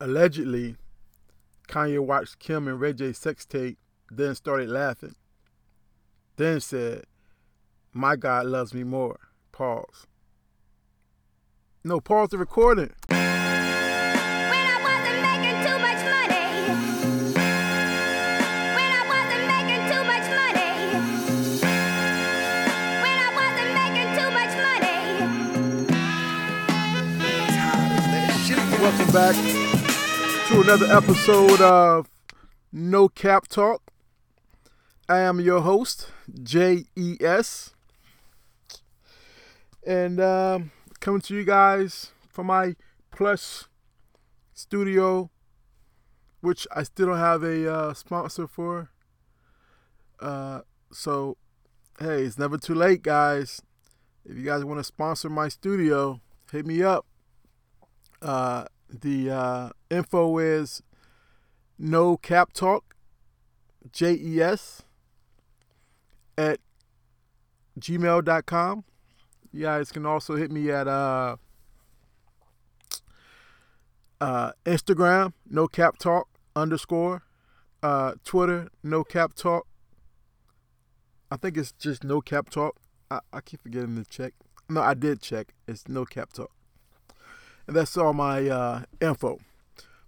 allegedly 0.00 0.76
Kanye 1.68 2.00
watched 2.00 2.38
Kim 2.38 2.66
and 2.66 2.80
Ray 2.80 2.92
J 2.94 3.12
sex 3.12 3.46
tape, 3.46 3.78
then 4.10 4.34
started 4.34 4.68
laughing. 4.68 5.14
Then 6.36 6.60
said, 6.60 7.04
My 7.92 8.16
God 8.16 8.46
loves 8.46 8.74
me 8.74 8.82
more. 8.82 9.20
Pause. 9.52 10.06
No, 11.84 12.00
pause 12.00 12.30
the 12.30 12.38
recording. 12.38 12.92
When 13.08 13.18
I 13.18 14.76
wasn't 14.82 15.22
making 15.22 15.62
too 15.64 15.78
much 15.78 16.02
money. 16.10 16.46
When 18.74 18.90
I 18.98 19.02
wasn't 19.12 19.46
making 19.46 19.82
too 19.90 20.02
much 20.10 20.26
money. 20.40 20.74
When 23.00 23.16
I 23.16 23.30
wasn't 23.38 23.72
making 23.80 24.10
too 24.18 24.30
much 24.34 24.54
money. 24.66 25.00
Welcome 28.82 29.10
back 29.12 29.36
to 30.50 30.62
another 30.62 30.86
episode 30.86 31.60
of 31.60 32.10
No 32.72 33.08
Cap 33.08 33.46
Talk. 33.46 33.92
I 35.08 35.20
am 35.20 35.38
your 35.38 35.60
host, 35.60 36.10
J.E.S. 36.42 37.72
And 39.86 40.20
um, 40.20 40.72
coming 40.98 41.20
to 41.20 41.36
you 41.36 41.44
guys 41.44 42.10
from 42.28 42.46
my 42.46 42.74
plush 43.12 43.66
studio, 44.52 45.30
which 46.40 46.66
I 46.74 46.82
still 46.82 47.06
don't 47.06 47.18
have 47.18 47.44
a 47.44 47.72
uh, 47.72 47.94
sponsor 47.94 48.48
for. 48.48 48.90
Uh, 50.18 50.62
so, 50.90 51.36
hey, 52.00 52.22
it's 52.22 52.38
never 52.38 52.58
too 52.58 52.74
late, 52.74 53.02
guys. 53.02 53.62
If 54.24 54.36
you 54.36 54.42
guys 54.42 54.64
want 54.64 54.80
to 54.80 54.84
sponsor 54.84 55.28
my 55.28 55.48
studio, 55.48 56.20
hit 56.50 56.66
me 56.66 56.82
up. 56.82 57.06
Uh, 58.20 58.64
the 58.90 59.30
uh, 59.30 59.70
info 59.90 60.38
is 60.38 60.82
no 61.78 62.16
cap 62.16 62.52
talk, 62.52 62.94
J 63.92 64.12
E 64.12 64.40
S, 64.40 64.82
at 66.36 66.60
gmail.com. 67.78 68.84
You 69.52 69.62
guys 69.62 69.90
can 69.90 70.06
also 70.06 70.36
hit 70.36 70.50
me 70.50 70.70
at 70.70 70.86
uh, 70.86 71.36
uh, 74.20 74.52
Instagram, 74.64 75.32
no 75.48 75.66
cap 75.66 75.98
talk 75.98 76.28
underscore, 76.54 77.22
uh, 77.82 78.12
Twitter, 78.24 78.68
no 78.82 79.02
cap 79.02 79.34
talk. 79.34 79.66
I 81.30 81.36
think 81.36 81.56
it's 81.56 81.72
just 81.72 82.04
no 82.04 82.20
cap 82.20 82.50
talk. 82.50 82.76
I, 83.10 83.20
I 83.32 83.40
keep 83.40 83.62
forgetting 83.62 83.96
to 83.96 84.04
check. 84.04 84.34
No, 84.68 84.82
I 84.82 84.94
did 84.94 85.20
check. 85.20 85.54
It's 85.66 85.88
no 85.88 86.04
cap 86.04 86.32
talk. 86.32 86.50
And 87.70 87.76
that's 87.76 87.96
all 87.96 88.12
my 88.12 88.48
uh, 88.48 88.82
info. 89.00 89.38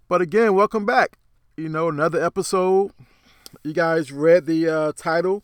But 0.09 0.21
again, 0.21 0.53
welcome 0.53 0.85
back. 0.85 1.17
You 1.55 1.69
know, 1.69 1.87
another 1.87 2.21
episode. 2.21 2.91
You 3.63 3.71
guys 3.71 4.11
read 4.11 4.47
the 4.47 4.67
uh, 4.67 4.91
title 4.97 5.43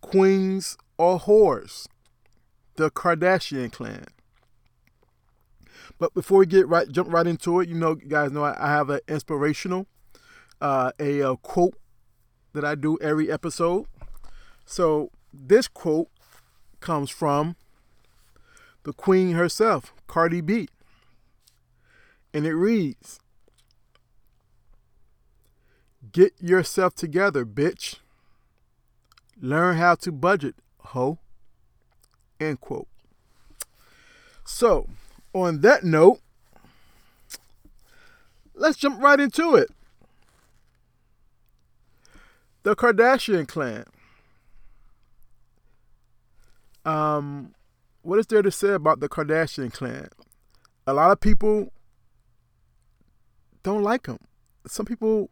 Queens 0.00 0.76
or 0.96 1.20
Whores? 1.20 1.86
The 2.74 2.90
Kardashian 2.90 3.70
Clan. 3.70 4.06
But 6.00 6.12
before 6.12 6.40
we 6.40 6.46
get 6.46 6.66
right, 6.66 6.90
jump 6.90 7.12
right 7.12 7.24
into 7.24 7.60
it, 7.60 7.68
you 7.68 7.76
know, 7.76 7.90
you 7.90 8.08
guys 8.08 8.32
know 8.32 8.42
I, 8.42 8.56
I 8.58 8.72
have 8.72 8.90
an 8.90 8.98
inspirational, 9.06 9.86
uh, 10.60 10.90
a, 10.98 11.20
a 11.20 11.36
quote 11.36 11.74
that 12.52 12.64
I 12.64 12.74
do 12.74 12.98
every 13.00 13.30
episode. 13.30 13.86
So 14.66 15.12
this 15.32 15.68
quote 15.68 16.08
comes 16.80 17.10
from 17.10 17.54
the 18.82 18.92
queen 18.92 19.34
herself, 19.34 19.92
Cardi 20.08 20.40
B. 20.40 20.68
And 22.32 22.46
it 22.46 22.54
reads 22.54 23.20
Get 26.12 26.32
yourself 26.40 26.94
together, 26.94 27.44
bitch. 27.44 27.96
Learn 29.40 29.76
how 29.76 29.94
to 29.96 30.12
budget, 30.12 30.54
ho. 30.80 31.18
End 32.40 32.60
quote. 32.60 32.88
So, 34.44 34.88
on 35.32 35.60
that 35.60 35.84
note, 35.84 36.20
let's 38.54 38.78
jump 38.78 39.02
right 39.02 39.20
into 39.20 39.54
it. 39.54 39.70
The 42.62 42.74
Kardashian 42.74 43.46
clan. 43.46 43.84
Um, 46.84 47.54
what 48.02 48.18
is 48.18 48.26
there 48.26 48.42
to 48.42 48.50
say 48.50 48.70
about 48.70 49.00
the 49.00 49.08
Kardashian 49.08 49.72
clan? 49.72 50.08
A 50.86 50.94
lot 50.94 51.10
of 51.10 51.20
people 51.20 51.70
don't 53.62 53.82
like 53.82 54.04
them. 54.04 54.18
Some 54.66 54.86
people 54.86 55.30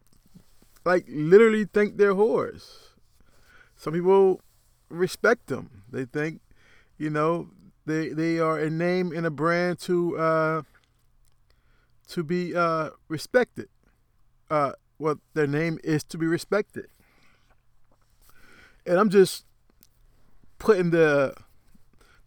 like 0.85 1.05
literally 1.09 1.65
think 1.65 1.97
they're 1.97 2.13
whores. 2.13 2.63
Some 3.75 3.93
people 3.93 4.41
respect 4.89 5.47
them. 5.47 5.83
They 5.91 6.05
think, 6.05 6.41
you 6.97 7.09
know, 7.09 7.49
they 7.85 8.09
they 8.09 8.39
are 8.39 8.59
a 8.59 8.69
name 8.69 9.11
and 9.11 9.25
a 9.25 9.31
brand 9.31 9.79
to 9.79 10.17
uh 10.17 10.61
to 12.09 12.23
be 12.23 12.55
uh 12.55 12.91
respected. 13.07 13.69
Uh 14.49 14.73
well 14.97 15.19
their 15.33 15.47
name 15.47 15.79
is 15.83 16.03
to 16.05 16.17
be 16.17 16.25
respected. 16.25 16.87
And 18.85 18.97
I'm 18.97 19.09
just 19.09 19.45
putting 20.57 20.91
the 20.91 21.33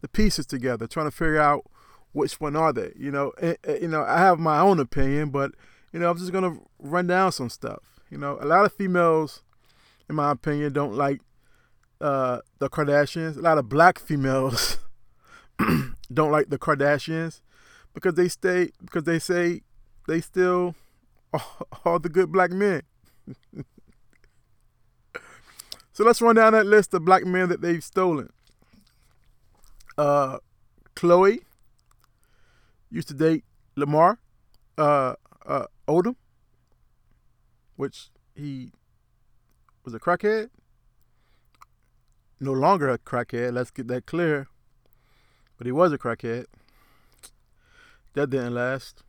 the 0.01 0.07
pieces 0.07 0.45
together, 0.45 0.87
trying 0.87 1.07
to 1.07 1.11
figure 1.11 1.39
out 1.39 1.65
which 2.11 2.39
one 2.39 2.55
are 2.55 2.73
they. 2.73 2.93
You 2.95 3.11
know, 3.11 3.33
and, 3.41 3.57
you 3.81 3.87
know, 3.87 4.03
I 4.03 4.19
have 4.19 4.39
my 4.39 4.59
own 4.59 4.79
opinion, 4.79 5.29
but 5.29 5.51
you 5.91 5.99
know, 5.99 6.09
I'm 6.09 6.17
just 6.17 6.31
gonna 6.31 6.57
run 6.79 7.07
down 7.07 7.31
some 7.31 7.49
stuff. 7.49 7.79
You 8.09 8.17
know, 8.17 8.37
a 8.41 8.45
lot 8.45 8.65
of 8.65 8.73
females, 8.73 9.43
in 10.09 10.15
my 10.15 10.31
opinion, 10.31 10.73
don't 10.73 10.95
like 10.95 11.21
uh, 11.99 12.39
the 12.59 12.69
Kardashians. 12.69 13.37
A 13.37 13.41
lot 13.41 13.57
of 13.57 13.69
black 13.69 13.99
females 13.99 14.77
don't 16.13 16.31
like 16.31 16.49
the 16.49 16.57
Kardashians 16.57 17.41
because 17.93 18.15
they 18.15 18.27
stay 18.27 18.71
because 18.83 19.03
they 19.03 19.19
say 19.19 19.61
they 20.07 20.21
still 20.21 20.75
all, 21.85 21.99
the 21.99 22.09
good 22.09 22.31
black 22.31 22.51
men. 22.51 22.81
so 25.93 26.03
let's 26.03 26.21
run 26.21 26.35
down 26.35 26.53
that 26.53 26.65
list 26.65 26.93
of 26.93 27.05
black 27.05 27.25
men 27.25 27.49
that 27.49 27.61
they've 27.61 27.83
stolen. 27.83 28.29
Uh, 29.97 30.37
Khloe 30.95 31.39
used 32.89 33.07
to 33.09 33.13
date 33.13 33.43
Lamar 33.75 34.19
uh, 34.77 35.15
uh, 35.45 35.65
Odom, 35.87 36.15
which 37.75 38.09
he 38.35 38.71
was 39.83 39.93
a 39.93 39.99
crackhead. 39.99 40.49
No 42.39 42.53
longer 42.53 42.89
a 42.89 42.97
crackhead. 42.97 43.53
Let's 43.53 43.71
get 43.71 43.87
that 43.87 44.05
clear. 44.05 44.47
But 45.57 45.67
he 45.67 45.71
was 45.71 45.93
a 45.93 45.97
crackhead. 45.97 46.45
That 48.13 48.29
didn't 48.29 48.55
last. 48.55 49.03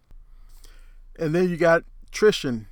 And 1.19 1.35
then 1.35 1.49
you 1.49 1.57
got 1.57 1.85
Tristan, 2.11 2.69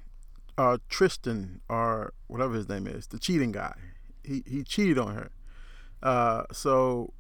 uh, 0.57 0.79
Tristan, 0.89 1.61
or 1.69 2.13
whatever 2.27 2.55
his 2.55 2.69
name 2.69 2.87
is, 2.87 3.09
the 3.09 3.19
cheating 3.19 3.53
guy. 3.53 3.75
He 4.23 4.43
he 4.47 4.63
cheated 4.63 4.99
on 4.99 5.15
her. 5.15 5.31
Uh, 6.03 6.45
so, 6.53 7.13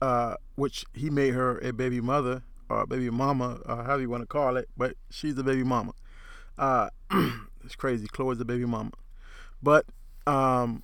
uh, 0.00 0.34
which 0.54 0.84
he 0.94 1.10
made 1.10 1.34
her 1.34 1.58
a 1.58 1.72
baby 1.72 2.00
mother 2.00 2.42
or 2.68 2.86
baby 2.86 3.10
mama, 3.10 3.60
or 3.66 3.76
however 3.76 4.00
you 4.02 4.10
want 4.10 4.22
to 4.22 4.26
call 4.26 4.56
it, 4.56 4.68
but 4.76 4.94
she's 5.10 5.34
the 5.34 5.44
baby 5.44 5.64
mama. 5.64 5.92
Uh, 6.56 6.88
it's 7.64 7.76
crazy. 7.76 8.06
Khloe's 8.06 8.38
the 8.38 8.44
baby 8.44 8.66
mama. 8.66 8.92
But 9.62 9.86
um, 10.26 10.82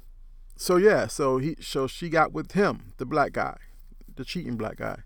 so 0.56 0.76
yeah, 0.76 1.06
so 1.06 1.38
he 1.38 1.56
so 1.60 1.86
she 1.86 2.08
got 2.08 2.32
with 2.32 2.52
him, 2.52 2.92
the 2.96 3.06
black 3.06 3.32
guy, 3.32 3.58
the 4.16 4.24
cheating 4.24 4.56
black 4.56 4.76
guy. 4.76 5.00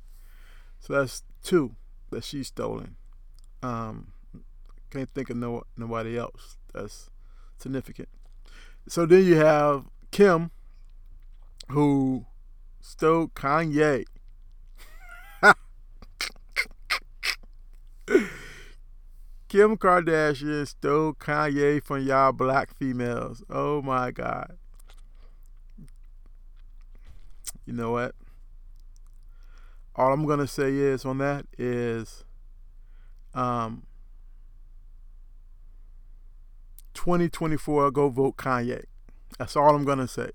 So 0.80 0.92
that's 0.92 1.22
two 1.42 1.74
that 2.10 2.24
she's 2.24 2.48
stolen. 2.48 2.96
Um, 3.62 4.12
can't 4.90 5.12
think 5.14 5.30
of 5.30 5.36
no 5.36 5.64
nobody 5.76 6.16
else 6.16 6.56
that's 6.72 7.10
significant. 7.58 8.08
So 8.86 9.04
then 9.04 9.24
you 9.24 9.36
have 9.36 9.84
Kim, 10.10 10.50
who 11.68 12.26
stole 12.80 13.28
Kanye. 13.28 14.04
Kim 19.58 19.76
Kardashian 19.76 20.68
stole 20.68 21.14
Kanye 21.14 21.82
from 21.82 22.06
y'all 22.06 22.30
black 22.30 22.72
females. 22.72 23.42
Oh 23.50 23.82
my 23.82 24.12
God. 24.12 24.56
You 27.66 27.72
know 27.72 27.90
what? 27.90 28.14
All 29.96 30.12
I'm 30.12 30.26
gonna 30.26 30.46
say 30.46 30.72
is 30.76 31.04
on 31.04 31.18
that 31.18 31.44
is 31.58 32.22
um 33.34 33.82
2024 36.94 37.90
go 37.90 38.10
vote 38.10 38.36
Kanye. 38.36 38.84
That's 39.40 39.56
all 39.56 39.74
I'm 39.74 39.84
gonna 39.84 40.06
say. 40.06 40.30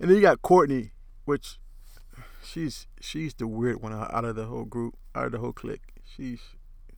And 0.00 0.08
then 0.08 0.16
you 0.16 0.22
got 0.22 0.40
Kourtney, 0.40 0.92
which 1.26 1.58
she's 2.42 2.86
she's 3.02 3.34
the 3.34 3.46
weird 3.46 3.82
one 3.82 3.92
out 3.92 4.24
of 4.24 4.34
the 4.34 4.46
whole 4.46 4.64
group, 4.64 4.96
out 5.14 5.26
of 5.26 5.32
the 5.32 5.38
whole 5.40 5.52
clique. 5.52 5.92
She's 6.02 6.40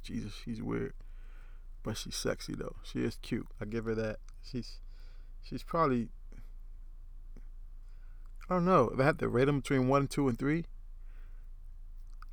Jesus, 0.03 0.33
she's 0.45 0.63
weird. 0.63 0.95
but 1.83 1.97
she's 1.97 2.17
sexy 2.17 2.55
though. 2.55 2.77
She 2.83 3.01
is 3.01 3.19
cute. 3.23 3.47
I 3.61 3.65
give 3.65 3.85
her 3.85 3.95
that. 3.95 4.19
She's 4.43 4.79
she's 5.43 5.63
probably 5.63 6.09
I 8.49 8.55
don't 8.55 8.65
know. 8.65 8.91
If 8.93 9.01
I 9.01 9.05
had 9.05 9.19
to 9.19 9.29
rate 9.29 9.45
them 9.45 9.61
between 9.61 9.89
one, 9.89 10.07
two, 10.07 10.29
and 10.29 10.39
three, 10.39 10.65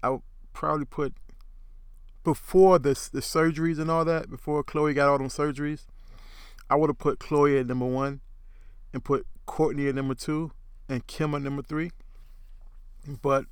I 0.01 0.09
would 0.09 0.21
probably 0.53 0.85
put 0.85 1.13
before 2.23 2.79
this 2.79 3.09
the 3.09 3.19
surgeries 3.19 3.79
and 3.79 3.91
all 3.91 4.05
that. 4.05 4.29
Before 4.29 4.63
Khloe 4.63 4.95
got 4.95 5.09
all 5.09 5.17
them 5.17 5.27
surgeries, 5.27 5.85
I 6.69 6.75
would 6.75 6.89
have 6.89 6.97
put 6.97 7.19
Khloe 7.19 7.59
at 7.59 7.67
number 7.67 7.85
one, 7.85 8.21
and 8.93 9.03
put 9.03 9.27
Kourtney 9.45 9.89
at 9.89 9.95
number 9.95 10.15
two, 10.15 10.51
and 10.87 11.05
Kim 11.05 11.35
at 11.35 11.41
number 11.41 11.61
three. 11.61 11.91
But 13.21 13.45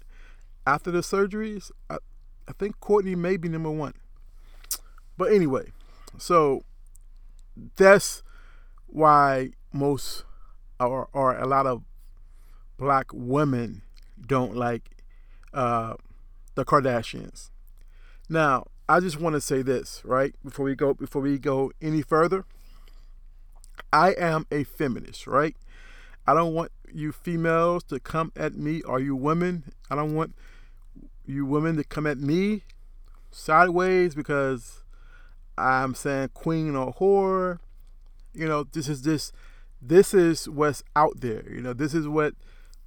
after 0.65 0.89
the 0.89 0.99
surgeries, 1.01 1.69
I, 1.89 1.97
I 2.47 2.53
think 2.53 2.79
Kourtney 2.79 3.15
may 3.15 3.35
be 3.37 3.49
number 3.49 3.69
one. 3.71 3.93
But 5.17 5.31
anyway, 5.31 5.71
so 6.17 6.63
that's 7.75 8.23
why 8.87 9.51
most 9.71 10.23
or, 10.79 11.07
or 11.13 11.37
a 11.37 11.47
lot 11.47 11.65
of 11.65 11.83
black 12.77 13.07
women 13.13 13.81
don't 14.25 14.55
like 14.55 14.89
uh, 15.53 15.95
the 16.55 16.65
Kardashians. 16.65 17.49
Now, 18.29 18.67
I 18.87 18.99
just 18.99 19.19
want 19.19 19.33
to 19.33 19.41
say 19.41 19.61
this, 19.61 20.01
right? 20.03 20.35
Before 20.43 20.65
we 20.65 20.75
go 20.75 20.93
before 20.93 21.21
we 21.21 21.37
go 21.37 21.71
any 21.81 22.01
further. 22.01 22.45
I 23.91 24.11
am 24.11 24.45
a 24.51 24.63
feminist, 24.63 25.25
right? 25.25 25.55
I 26.27 26.33
don't 26.33 26.53
want 26.53 26.71
you 26.91 27.11
females 27.11 27.83
to 27.85 27.99
come 27.99 28.31
at 28.35 28.55
me 28.55 28.81
or 28.81 28.99
you 28.99 29.15
women. 29.15 29.73
I 29.89 29.95
don't 29.95 30.13
want 30.13 30.35
you 31.25 31.45
women 31.45 31.75
to 31.77 31.83
come 31.83 32.05
at 32.05 32.17
me 32.17 32.63
sideways 33.31 34.15
because 34.15 34.82
I'm 35.57 35.95
saying 35.95 36.29
queen 36.33 36.75
or 36.75 36.93
whore. 36.93 37.59
You 38.33 38.47
know, 38.47 38.63
this 38.63 38.87
is 38.87 39.03
this 39.03 39.31
this 39.81 40.13
is 40.13 40.49
what's 40.49 40.83
out 40.95 41.21
there. 41.21 41.43
You 41.49 41.61
know, 41.61 41.73
this 41.73 41.93
is 41.93 42.07
what 42.07 42.33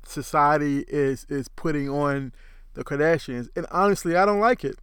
society 0.07 0.85
is 0.89 1.27
is 1.29 1.49
putting 1.49 1.89
on 1.89 2.33
the 2.75 2.85
Kardashians. 2.85 3.49
And 3.57 3.67
honestly, 3.71 4.17
I 4.17 4.25
don't 4.25 4.41
like 4.41 4.65
it. 4.65 4.79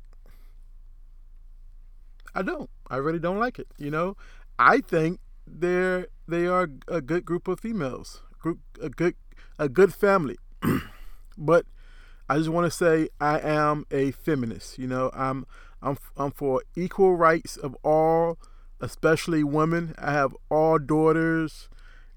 I 2.35 2.41
don't. 2.41 2.69
I 2.89 2.97
really 2.97 3.19
don't 3.19 3.39
like 3.39 3.59
it. 3.59 3.67
You 3.77 3.91
know, 3.91 4.17
I 4.59 4.79
think 4.79 5.19
they're 5.47 6.07
they 6.27 6.47
are 6.47 6.69
a 6.87 7.01
good 7.01 7.25
group 7.25 7.47
of 7.47 7.59
females, 7.59 8.21
group 8.39 8.59
a 8.81 8.89
good 8.89 9.15
a 9.59 9.69
good 9.69 9.93
family. 9.93 10.37
but 11.37 11.65
I 12.29 12.37
just 12.37 12.49
want 12.49 12.65
to 12.65 12.71
say 12.71 13.09
I 13.19 13.39
am 13.39 13.85
a 13.91 14.11
feminist. 14.11 14.79
You 14.79 14.87
know, 14.87 15.11
I'm 15.13 15.45
I'm 15.83 15.97
I'm 16.17 16.31
for 16.31 16.63
equal 16.75 17.15
rights 17.15 17.57
of 17.57 17.75
all, 17.83 18.37
especially 18.79 19.43
women. 19.43 19.93
I 19.97 20.13
have 20.13 20.35
all 20.49 20.79
daughters. 20.79 21.69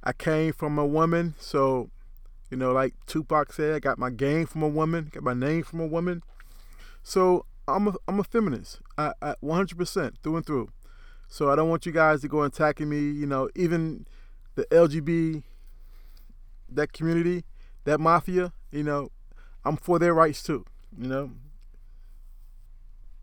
I 0.05 0.13
came 0.13 0.53
from 0.53 0.79
a 0.79 0.87
woman, 0.87 1.35
so 1.39 1.91
you 2.51 2.57
know, 2.57 2.73
like 2.73 2.95
Tupac 3.07 3.53
said, 3.53 3.75
I 3.75 3.81
got 3.81 3.99
my 3.99 4.11
game 4.11 4.47
from 4.47 4.63
a 4.63 4.69
woman, 4.69 5.11
got 5.13 5.25
my 5.25 5.35
name 5.35 5.65
from 5.65 5.81
a 5.81 5.87
woman. 5.87 6.23
So 7.03 7.45
I'm 7.67 7.89
a 7.89 7.95
I'm 8.07 8.21
a 8.21 8.25
feminist, 8.25 8.81
I, 8.97 9.13
I 9.21 9.35
100% 9.43 10.13
through 10.23 10.37
and 10.37 10.47
through. 10.47 10.71
So 11.29 11.51
I 11.51 11.57
don't 11.57 11.69
want 11.69 11.87
you 11.87 11.93
guys 11.93 12.21
to 12.21 12.29
go 12.29 12.43
attacking 12.43 12.89
me. 12.89 12.99
You 12.99 13.27
know, 13.27 13.51
even 13.57 14.07
the 14.55 14.65
LGB, 14.67 15.43
that 16.69 16.93
community, 16.93 17.45
that 17.85 17.99
mafia. 17.99 18.53
You 18.71 18.85
know, 18.85 19.11
I'm 19.65 19.77
for 19.77 19.99
their 19.99 20.15
rights 20.15 20.43
too. 20.43 20.65
You 20.97 21.09
know, 21.09 21.31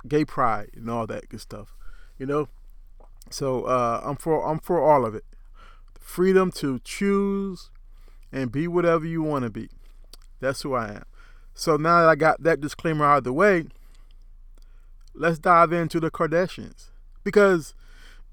gay 0.07 0.25
pride 0.25 0.71
and 0.75 0.89
all 0.89 1.07
that 1.07 1.29
good 1.29 1.41
stuff. 1.41 1.75
You 2.17 2.25
know, 2.25 2.49
so 3.29 3.63
uh, 3.63 4.01
I'm 4.03 4.15
for 4.15 4.45
I'm 4.45 4.59
for 4.59 4.81
all 4.81 5.05
of 5.05 5.15
it. 5.15 5.25
Freedom 5.99 6.51
to 6.53 6.79
choose 6.83 7.69
and 8.31 8.51
be 8.51 8.67
whatever 8.67 9.05
you 9.05 9.21
want 9.23 9.43
to 9.43 9.49
be. 9.49 9.69
That's 10.39 10.61
who 10.61 10.73
I 10.73 10.89
am. 10.89 11.03
So 11.53 11.77
now 11.77 12.01
that 12.01 12.09
I 12.09 12.15
got 12.15 12.43
that 12.43 12.59
disclaimer 12.59 13.05
out 13.05 13.19
of 13.19 13.23
the 13.23 13.33
way, 13.33 13.65
let's 15.13 15.39
dive 15.39 15.71
into 15.71 15.99
the 15.99 16.11
Kardashians 16.11 16.89
because 17.23 17.75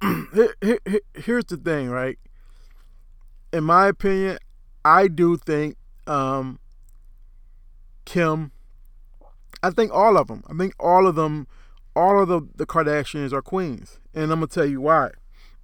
here, 0.35 0.55
here, 0.63 0.81
here's 1.15 1.45
the 1.45 1.57
thing, 1.57 1.91
right? 1.91 2.19
In 3.53 3.65
my 3.65 3.89
opinion, 3.89 4.39
I 4.85 5.09
do 5.09 5.37
think 5.37 5.77
um, 6.07 6.59
Kim. 8.05 8.53
I 9.63 9.71
think 9.71 9.93
all 9.93 10.17
of 10.17 10.29
them. 10.29 10.43
I 10.49 10.55
think 10.57 10.75
all 10.81 11.07
of 11.07 11.17
them, 11.17 11.47
all 12.01 12.23
of 12.23 12.29
the 12.29 12.41
the 12.57 12.67
Kardashians 12.67 13.33
are 13.33 13.43
queens, 13.43 14.01
and 14.15 14.25
I'm 14.25 14.41
gonna 14.41 14.47
tell 14.47 14.67
you 14.67 14.81
why. 14.81 15.11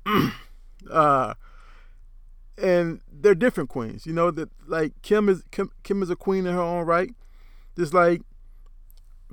uh, 0.90 1.34
and 2.58 3.00
they're 3.10 3.34
different 3.34 3.68
queens. 3.68 4.06
You 4.06 4.12
know 4.12 4.30
that 4.30 4.50
like 4.66 4.92
Kim 5.02 5.28
is 5.28 5.42
Kim, 5.50 5.70
Kim 5.82 6.02
is 6.02 6.10
a 6.10 6.16
queen 6.16 6.46
in 6.46 6.54
her 6.54 6.60
own 6.60 6.86
right, 6.86 7.10
just 7.76 7.94
like 7.94 8.22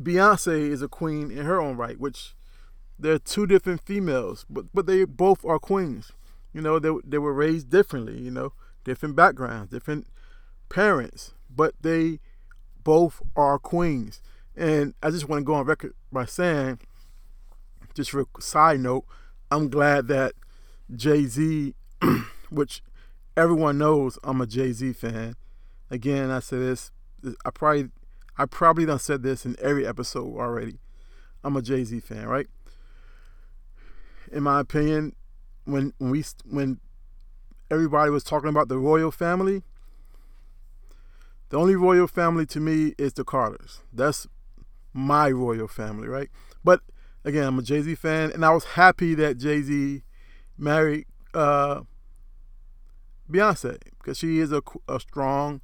Beyonce 0.02 0.70
is 0.70 0.82
a 0.82 0.88
queen 0.88 1.30
in 1.30 1.46
her 1.46 1.62
own 1.62 1.78
right. 1.78 2.00
Which 2.00 2.36
they're 2.98 3.20
two 3.20 3.46
different 3.46 3.82
females, 3.82 4.46
but 4.50 4.66
but 4.74 4.86
they 4.86 5.04
both 5.04 5.44
are 5.46 5.60
queens. 5.60 6.12
You 6.54 6.62
know 6.62 6.80
they 6.80 6.92
they 7.06 7.18
were 7.18 7.34
raised 7.34 7.70
differently. 7.70 8.20
You 8.20 8.32
know 8.32 8.54
different 8.84 9.16
backgrounds, 9.16 9.72
different 9.72 10.08
parents, 10.70 11.34
but 11.54 11.74
they 11.82 12.20
both 12.84 13.22
are 13.36 13.60
queens. 13.60 14.22
And 14.56 14.94
I 15.02 15.10
just 15.10 15.28
want 15.28 15.40
to 15.40 15.44
go 15.44 15.56
on 15.56 15.66
record 15.66 15.94
by 16.12 16.26
saying, 16.26 16.80
just 17.94 18.12
for 18.12 18.22
a 18.22 18.42
side 18.42 18.80
note, 18.80 19.06
I'm 19.52 19.70
glad 19.70 20.08
that 20.08 20.34
Jay 20.96 21.26
Z, 21.26 21.76
which 22.50 22.82
everyone 23.38 23.78
knows 23.78 24.18
I'm 24.24 24.42
a 24.42 24.48
Jay 24.48 24.72
Z 24.72 24.94
fan. 24.94 25.36
Again, 25.90 26.32
I 26.32 26.40
say 26.40 26.58
this. 26.58 26.92
I 27.46 27.52
probably, 27.52 27.90
I 28.38 28.46
probably 28.46 28.86
done 28.86 29.00
said 29.00 29.24
this 29.24 29.46
in 29.46 29.56
every 29.62 29.86
episode 29.86 30.36
already. 30.38 30.80
I'm 31.44 31.56
a 31.56 31.62
Jay 31.62 31.84
Z 31.84 32.00
fan, 32.02 32.28
right? 32.28 32.48
In 34.32 34.44
my 34.44 34.60
opinion, 34.60 35.16
when 35.66 35.94
when 35.98 36.12
we 36.12 36.24
when 36.46 36.80
everybody 37.70 38.12
was 38.12 38.24
talking 38.24 38.50
about 38.50 38.68
the 38.68 38.78
royal 38.78 39.12
family, 39.12 39.64
the 41.50 41.58
only 41.58 41.76
royal 41.76 42.08
family 42.08 42.46
to 42.48 42.60
me 42.60 42.94
is 42.98 43.14
the 43.14 43.24
Carters. 43.24 43.82
That's 43.92 44.28
my 44.94 45.30
royal 45.30 45.68
family, 45.68 46.08
right? 46.08 46.30
But 46.64 46.82
again, 47.26 47.46
I'm 47.46 47.60
a 47.60 47.62
Jay 47.62 47.82
Z 47.82 47.96
fan, 47.96 48.32
and 48.32 48.46
I 48.46 48.52
was 48.52 48.64
happy 48.64 49.16
that 49.16 49.38
Jay 49.38 49.62
Z 49.62 50.04
married 50.58 51.06
uh, 51.34 51.82
Beyonce 53.32 53.78
because 53.98 54.18
she 54.18 54.40
is 54.40 54.52
a, 54.52 54.62
a 54.88 55.00
strong 55.00 55.62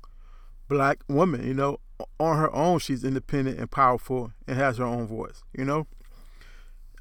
black 0.67 0.99
woman. 1.07 1.45
You 1.45 1.53
know, 1.53 1.79
on 2.19 2.37
her 2.37 2.53
own, 2.53 2.79
she's 2.79 3.03
independent 3.03 3.59
and 3.59 3.69
powerful 3.69 4.31
and 4.47 4.57
has 4.57 4.77
her 4.77 4.85
own 4.85 5.07
voice. 5.07 5.43
You 5.57 5.65
know, 5.65 5.87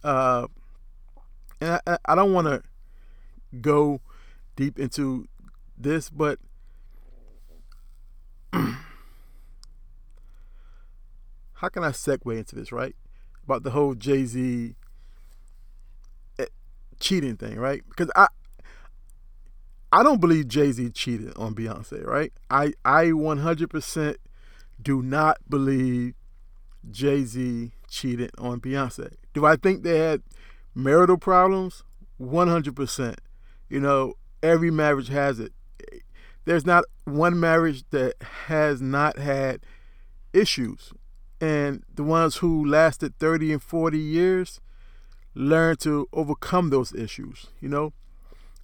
uh, 0.02 0.46
and 1.60 1.80
I, 1.86 1.98
I 2.04 2.14
don't 2.14 2.32
want 2.32 2.46
to 2.46 2.62
go 3.60 4.00
deep 4.56 4.78
into 4.78 5.26
this, 5.76 6.10
but 6.10 6.38
how 8.52 8.76
can 11.70 11.84
I 11.84 11.90
segue 11.90 12.36
into 12.36 12.56
this, 12.56 12.72
right? 12.72 12.94
About 13.48 13.62
the 13.62 13.70
whole 13.70 13.94
Jay 13.94 14.26
Z 14.26 14.74
eh, 16.38 16.44
cheating 17.00 17.38
thing, 17.38 17.56
right? 17.56 17.82
Because 17.88 18.10
I 18.14 18.26
I 19.90 20.02
don't 20.02 20.20
believe 20.20 20.48
Jay 20.48 20.70
Z 20.70 20.90
cheated 20.90 21.32
on 21.34 21.54
Beyonce, 21.54 22.04
right? 22.06 22.30
I 22.50 22.74
I 22.84 23.06
100% 23.06 24.16
do 24.82 25.00
not 25.00 25.38
believe 25.48 26.12
Jay 26.90 27.24
Z 27.24 27.72
cheated 27.88 28.32
on 28.36 28.60
Beyonce. 28.60 29.14
Do 29.32 29.46
I 29.46 29.56
think 29.56 29.82
they 29.82 29.98
had 29.98 30.20
marital 30.74 31.16
problems? 31.16 31.82
100%. 32.20 33.14
You 33.70 33.80
know, 33.80 34.12
every 34.42 34.70
marriage 34.70 35.08
has 35.08 35.40
it. 35.40 35.52
There's 36.44 36.66
not 36.66 36.84
one 37.04 37.40
marriage 37.40 37.84
that 37.92 38.16
has 38.46 38.82
not 38.82 39.18
had 39.18 39.64
issues. 40.34 40.92
And 41.40 41.84
the 41.94 42.02
ones 42.02 42.36
who 42.36 42.64
lasted 42.64 43.18
30 43.18 43.52
and 43.52 43.62
40 43.62 43.98
years 43.98 44.60
learn 45.34 45.76
to 45.76 46.08
overcome 46.12 46.70
those 46.70 46.92
issues, 46.94 47.46
you 47.60 47.68
know? 47.68 47.92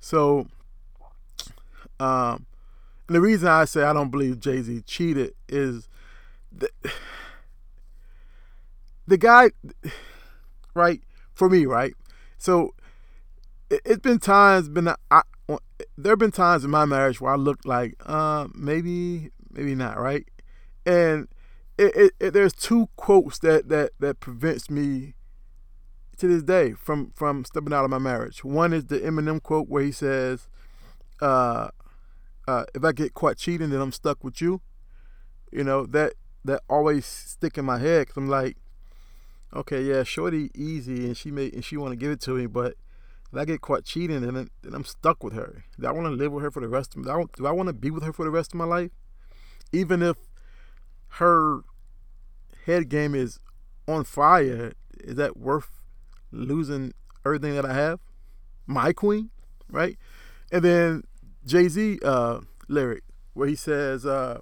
So, 0.01 0.49
um, 2.01 2.47
the 3.07 3.21
reason 3.21 3.49
I 3.49 3.65
say 3.65 3.83
I 3.83 3.93
don't 3.93 4.11
believe 4.11 4.41
Jay 4.41 4.61
Z 4.61 4.83
cheated 4.87 5.35
is 5.49 5.89
the, 6.51 6.69
the 9.07 9.19
guy, 9.19 9.51
right? 10.75 11.01
For 11.33 11.49
me, 11.49 11.67
right? 11.67 11.95
So, 12.39 12.75
it, 13.71 13.81
it's 13.85 14.01
been 14.01 14.19
times, 14.19 14.69
been 14.69 14.93
I, 15.11 15.23
there 15.97 16.13
have 16.13 16.19
been 16.19 16.31
times 16.31 16.65
in 16.65 16.71
my 16.71 16.85
marriage 16.85 17.21
where 17.21 17.33
I 17.33 17.37
looked 17.37 17.67
like, 17.67 17.95
uh, 18.07 18.49
maybe, 18.55 19.31
maybe 19.51 19.75
not, 19.75 19.99
right? 19.99 20.27
And 20.85 21.29
it, 21.77 21.97
it, 21.97 22.13
it, 22.21 22.31
there's 22.33 22.53
two 22.53 22.89
quotes 22.97 23.39
that 23.41 23.69
that 23.69 23.93
that 23.99 24.21
prevents 24.21 24.71
me 24.71 25.15
to 26.17 26.29
this 26.29 26.43
day 26.43 26.73
from 26.73 27.13
from 27.15 27.45
stepping 27.45 27.73
out 27.73 27.85
of 27.85 27.91
my 27.91 27.99
marriage. 27.99 28.45
One 28.45 28.73
is 28.73 28.87
the 28.87 29.01
Eminem 29.01 29.43
quote 29.43 29.69
where 29.69 29.83
he 29.83 29.93
says, 29.93 30.49
uh, 31.21 31.69
uh, 32.47 32.65
"If 32.75 32.85
I 32.85 32.93
get 32.93 33.15
caught 33.15 33.37
cheating, 33.37 33.71
then 33.71 33.81
I'm 33.81 33.93
stuck 33.93 34.23
with 34.23 34.41
you." 34.41 34.61
You 35.51 35.65
know 35.65 35.87
that 35.87 36.15
that 36.45 36.63
always 36.69 37.07
stick 37.07 37.59
in 37.59 37.65
my 37.65 37.79
head 37.79 38.03
because 38.03 38.17
I'm 38.17 38.29
like, 38.29 38.57
okay, 39.55 39.83
yeah, 39.83 40.03
shorty 40.03 40.51
easy, 40.55 41.07
and 41.07 41.17
she 41.17 41.31
may 41.31 41.51
and 41.51 41.65
she 41.65 41.77
want 41.77 41.93
to 41.93 41.97
give 41.97 42.11
it 42.11 42.21
to 42.23 42.37
me, 42.37 42.47
but 42.47 42.75
if 43.33 43.39
I 43.41 43.45
get 43.45 43.61
caught 43.61 43.85
cheating, 43.85 44.21
then, 44.21 44.49
then 44.63 44.75
I'm 44.75 44.85
stuck 44.85 45.25
with 45.25 45.33
her. 45.33 45.65
Do 45.81 45.87
I 45.89 45.91
want 45.91 46.07
to 46.07 46.13
live 46.13 46.31
with 46.31 46.45
her 46.45 46.51
for 46.53 46.61
the 46.61 46.69
rest 46.69 46.95
of 46.95 47.05
do 47.05 47.11
I, 47.11 47.25
do 47.37 47.47
I 47.47 47.51
want 47.51 47.67
to 47.69 47.73
be 47.73 47.91
with 47.91 48.05
her 48.05 48.13
for 48.13 48.25
the 48.25 48.31
rest 48.31 48.53
of 48.53 48.59
my 48.59 48.65
life? 48.65 48.91
Even 49.73 50.03
if 50.03 50.17
her 51.19 51.63
head 52.67 52.89
game 52.89 53.15
is 53.15 53.39
on 53.87 54.05
fire, 54.05 54.73
is 54.99 55.17
that 55.17 55.37
worth 55.37 55.69
losing 56.33 56.93
everything 57.25 57.55
that 57.55 57.65
I 57.65 57.75
have? 57.75 58.01
My 58.67 58.93
queen, 58.93 59.31
right? 59.71 59.97
And 60.51 60.65
then 60.65 61.05
Jay 61.47 61.69
Z 61.69 62.01
uh, 62.03 62.41
lyric 62.69 63.05
where 63.35 63.47
he 63.47 63.55
says, 63.55 64.05
uh, 64.05 64.41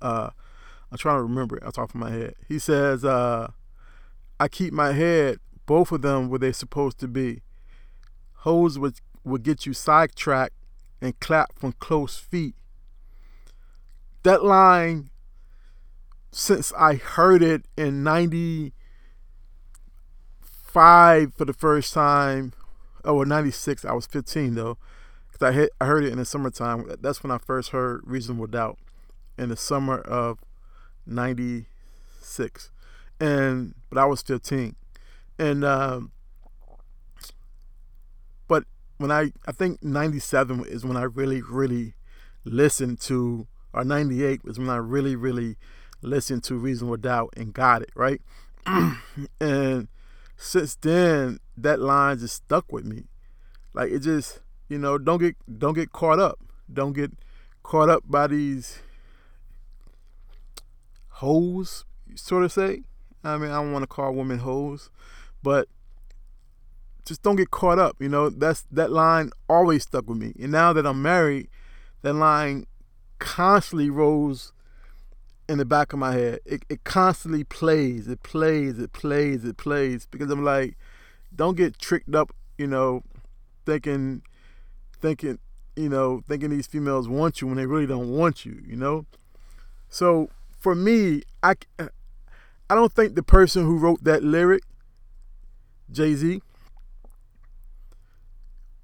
uh, 0.00 0.30
I'm 0.90 0.98
trying 0.98 1.18
to 1.18 1.22
remember 1.22 1.56
it 1.56 1.64
off 1.64 1.74
top 1.74 1.90
of 1.90 1.96
my 1.96 2.10
head. 2.10 2.34
He 2.48 2.58
says, 2.58 3.04
uh, 3.04 3.50
I 4.40 4.48
keep 4.48 4.72
my 4.72 4.92
head, 4.92 5.38
both 5.66 5.92
of 5.92 6.02
them 6.02 6.28
where 6.28 6.38
they're 6.38 6.52
supposed 6.52 6.98
to 7.00 7.08
be. 7.08 7.42
Hoes 8.38 8.78
would, 8.78 9.00
would 9.24 9.42
get 9.42 9.64
you 9.64 9.74
sidetracked 9.74 10.54
and 11.00 11.18
clap 11.20 11.58
from 11.58 11.72
close 11.72 12.16
feet. 12.16 12.54
That 14.24 14.44
line, 14.44 15.10
since 16.32 16.72
I 16.76 16.94
heard 16.96 17.42
it 17.42 17.66
in 17.76 18.02
95 18.02 18.72
for 21.34 21.44
the 21.44 21.52
first 21.52 21.94
time, 21.94 22.52
oh, 23.04 23.22
96, 23.22 23.84
I 23.84 23.92
was 23.92 24.06
15 24.06 24.54
though, 24.54 24.76
because 25.30 25.46
I, 25.46 25.52
hit, 25.52 25.70
I 25.80 25.84
heard 25.86 26.04
it 26.04 26.12
in 26.12 26.18
the 26.18 26.24
summertime. 26.24 26.90
That's 27.00 27.22
when 27.22 27.30
I 27.30 27.38
first 27.38 27.70
heard 27.70 28.00
Reasonable 28.04 28.48
Doubt 28.48 28.78
in 29.38 29.48
the 29.48 29.56
summer 29.56 29.98
of 29.98 30.38
96 31.06 32.70
and 33.20 33.74
but 33.90 33.98
i 33.98 34.04
was 34.04 34.22
15 34.22 34.74
and 35.38 35.64
um 35.64 36.10
but 38.48 38.64
when 38.98 39.10
i 39.10 39.32
i 39.46 39.52
think 39.52 39.82
97 39.82 40.64
is 40.66 40.84
when 40.84 40.96
i 40.96 41.02
really 41.02 41.42
really 41.42 41.94
listened 42.44 43.00
to 43.00 43.46
or 43.74 43.84
98 43.84 44.44
was 44.44 44.58
when 44.58 44.70
i 44.70 44.76
really 44.76 45.16
really 45.16 45.56
listened 46.02 46.42
to 46.44 46.56
reasonable 46.56 46.96
doubt 46.96 47.32
and 47.36 47.52
got 47.52 47.82
it 47.82 47.90
right 47.94 48.20
and 49.40 49.88
since 50.36 50.74
then 50.76 51.38
that 51.56 51.80
line 51.80 52.18
just 52.18 52.36
stuck 52.36 52.70
with 52.72 52.84
me 52.84 53.04
like 53.72 53.90
it 53.90 54.00
just 54.00 54.40
you 54.68 54.78
know 54.78 54.98
don't 54.98 55.18
get 55.18 55.36
don't 55.58 55.74
get 55.74 55.92
caught 55.92 56.18
up 56.18 56.38
don't 56.72 56.94
get 56.94 57.12
caught 57.62 57.88
up 57.88 58.04
by 58.06 58.26
these 58.26 58.80
hoes, 61.14 61.84
sort 62.14 62.44
of 62.44 62.52
say. 62.52 62.82
I 63.22 63.36
mean, 63.38 63.50
I 63.50 63.54
don't 63.54 63.72
want 63.72 63.82
to 63.82 63.86
call 63.86 64.12
women 64.12 64.38
hoes, 64.38 64.90
but 65.42 65.68
just 67.04 67.22
don't 67.22 67.36
get 67.36 67.50
caught 67.50 67.78
up. 67.78 67.96
You 68.00 68.08
know, 68.08 68.30
that's 68.30 68.66
that 68.70 68.90
line 68.90 69.30
always 69.48 69.84
stuck 69.84 70.08
with 70.08 70.18
me. 70.18 70.34
And 70.40 70.52
now 70.52 70.72
that 70.72 70.86
I'm 70.86 71.02
married, 71.02 71.48
that 72.02 72.14
line 72.14 72.66
constantly 73.18 73.90
rolls 73.90 74.52
in 75.48 75.58
the 75.58 75.64
back 75.64 75.92
of 75.92 75.98
my 75.98 76.12
head. 76.12 76.40
It, 76.44 76.64
it 76.68 76.84
constantly 76.84 77.44
plays, 77.44 78.08
it 78.08 78.22
plays, 78.22 78.78
it 78.78 78.92
plays, 78.92 79.44
it 79.44 79.56
plays. 79.56 80.06
Because 80.10 80.30
I'm 80.30 80.44
like, 80.44 80.76
don't 81.34 81.56
get 81.56 81.78
tricked 81.78 82.14
up, 82.14 82.34
you 82.56 82.66
know, 82.66 83.02
thinking, 83.66 84.22
thinking, 85.00 85.38
you 85.76 85.88
know, 85.88 86.22
thinking 86.26 86.50
these 86.50 86.66
females 86.66 87.08
want 87.08 87.40
you 87.40 87.48
when 87.48 87.56
they 87.56 87.66
really 87.66 87.86
don't 87.86 88.10
want 88.10 88.44
you, 88.44 88.62
you 88.66 88.76
know? 88.76 89.06
So 89.88 90.28
for 90.58 90.74
me, 90.74 91.22
I, 91.42 91.54
I 91.78 92.74
don't 92.74 92.92
think 92.92 93.14
the 93.14 93.22
person 93.22 93.64
who 93.64 93.76
wrote 93.76 94.04
that 94.04 94.22
lyric, 94.22 94.62
Jay 95.90 96.14
Z, 96.14 96.40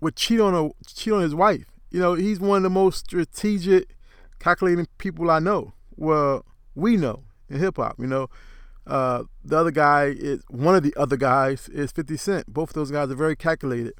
would 0.00 0.16
cheat 0.16 0.40
on 0.40 0.54
a 0.54 0.70
cheat 0.86 1.12
on 1.12 1.22
his 1.22 1.34
wife. 1.34 1.66
You 1.90 2.00
know, 2.00 2.14
he's 2.14 2.38
one 2.40 2.58
of 2.58 2.62
the 2.62 2.70
most 2.70 2.98
strategic, 2.98 3.96
calculating 4.40 4.86
people 4.98 5.30
I 5.30 5.38
know. 5.38 5.74
Well, 5.96 6.44
we 6.74 6.96
know 6.96 7.22
in 7.48 7.60
hip 7.60 7.76
hop. 7.76 7.96
You 7.98 8.08
know, 8.08 8.30
uh, 8.86 9.24
the 9.44 9.56
other 9.56 9.70
guy 9.70 10.06
is 10.06 10.42
one 10.48 10.74
of 10.74 10.82
the 10.82 10.94
other 10.96 11.16
guys 11.16 11.68
is 11.68 11.92
Fifty 11.92 12.16
Cent. 12.16 12.52
Both 12.52 12.70
of 12.70 12.74
those 12.74 12.90
guys 12.90 13.10
are 13.10 13.14
very 13.14 13.36
calculated, 13.36 13.94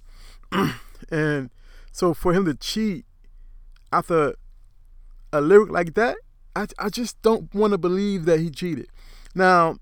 and 1.10 1.50
so 1.92 2.14
for 2.14 2.32
him 2.32 2.44
to 2.46 2.54
cheat 2.54 3.04
after 3.92 4.34
a 5.32 5.40
lyric 5.40 5.70
like 5.70 5.94
that, 5.94 6.16
I, 6.56 6.66
I 6.78 6.88
just 6.88 7.20
don't 7.22 7.52
want 7.54 7.72
to 7.72 7.78
believe 7.78 8.24
that 8.24 8.40
he 8.40 8.50
cheated. 8.50 8.88
Now, 9.34 9.76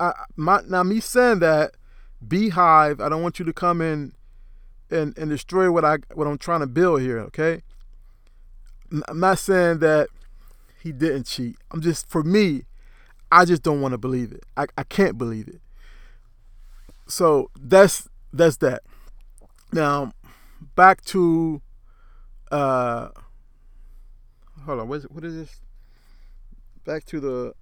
I, 0.00 0.12
my, 0.36 0.60
now 0.66 0.82
me 0.82 1.00
saying 1.00 1.40
that, 1.40 1.72
Beyhive, 2.26 3.00
I 3.00 3.08
don't 3.08 3.22
want 3.22 3.38
you 3.38 3.44
to 3.44 3.52
come 3.52 3.80
in 3.80 4.12
and, 4.90 5.16
and 5.18 5.30
destroy 5.30 5.70
what 5.70 5.84
I 5.84 5.98
what 6.14 6.26
I'm 6.26 6.38
trying 6.38 6.60
to 6.60 6.66
build 6.66 7.00
here. 7.00 7.18
Okay, 7.20 7.62
I'm 9.08 9.20
not 9.20 9.38
saying 9.38 9.78
that 9.80 10.08
he 10.82 10.92
didn't 10.92 11.24
cheat. 11.24 11.56
I'm 11.70 11.80
just 11.80 12.08
for 12.08 12.22
me, 12.22 12.64
I 13.30 13.44
just 13.44 13.62
don't 13.62 13.80
want 13.80 13.92
to 13.92 13.98
believe 13.98 14.32
it. 14.32 14.44
I, 14.56 14.66
I 14.78 14.84
can't 14.84 15.18
believe 15.18 15.48
it. 15.48 15.60
So 17.08 17.50
that's 17.60 18.08
that's 18.32 18.58
that. 18.58 18.82
Now, 19.72 20.12
back 20.74 21.04
to 21.06 21.60
uh 22.50 23.08
hold 24.64 24.80
on, 24.80 24.88
what 24.88 24.98
is, 24.98 25.04
what 25.04 25.24
is 25.24 25.34
this? 25.34 25.60
back 26.86 27.04
to 27.04 27.20
the 27.20 27.52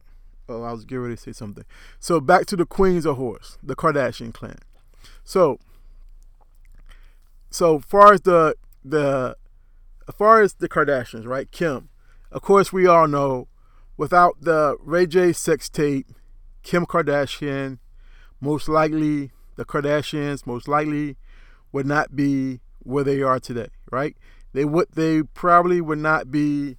oh 0.48 0.62
I 0.62 0.70
was 0.70 0.84
getting 0.84 1.02
ready 1.02 1.16
to 1.16 1.20
say 1.20 1.32
something. 1.32 1.64
So 1.98 2.20
back 2.20 2.46
to 2.46 2.56
the 2.56 2.66
Queens 2.66 3.06
of 3.06 3.16
Horse, 3.16 3.58
the 3.62 3.74
Kardashian 3.74 4.32
clan. 4.32 4.58
So 5.24 5.58
so 7.50 7.80
far 7.80 8.12
as 8.12 8.20
the 8.20 8.54
the 8.84 9.36
as 10.08 10.14
far 10.14 10.42
as 10.42 10.54
the 10.54 10.68
Kardashians, 10.68 11.26
right? 11.26 11.50
Kim, 11.50 11.88
of 12.30 12.42
course 12.42 12.72
we 12.72 12.86
all 12.86 13.08
know 13.08 13.48
without 13.96 14.40
the 14.40 14.76
Ray 14.80 15.06
J 15.06 15.32
sex 15.32 15.68
tape, 15.68 16.06
Kim 16.62 16.86
Kardashian, 16.86 17.78
most 18.40 18.68
likely 18.68 19.30
the 19.56 19.64
Kardashians 19.64 20.46
most 20.46 20.68
likely 20.68 21.16
would 21.72 21.86
not 21.86 22.16
be 22.16 22.60
where 22.80 23.04
they 23.04 23.22
are 23.22 23.40
today, 23.40 23.68
right? 23.90 24.16
They 24.52 24.64
would 24.64 24.88
they 24.94 25.22
probably 25.22 25.80
would 25.80 25.98
not 25.98 26.30
be 26.30 26.76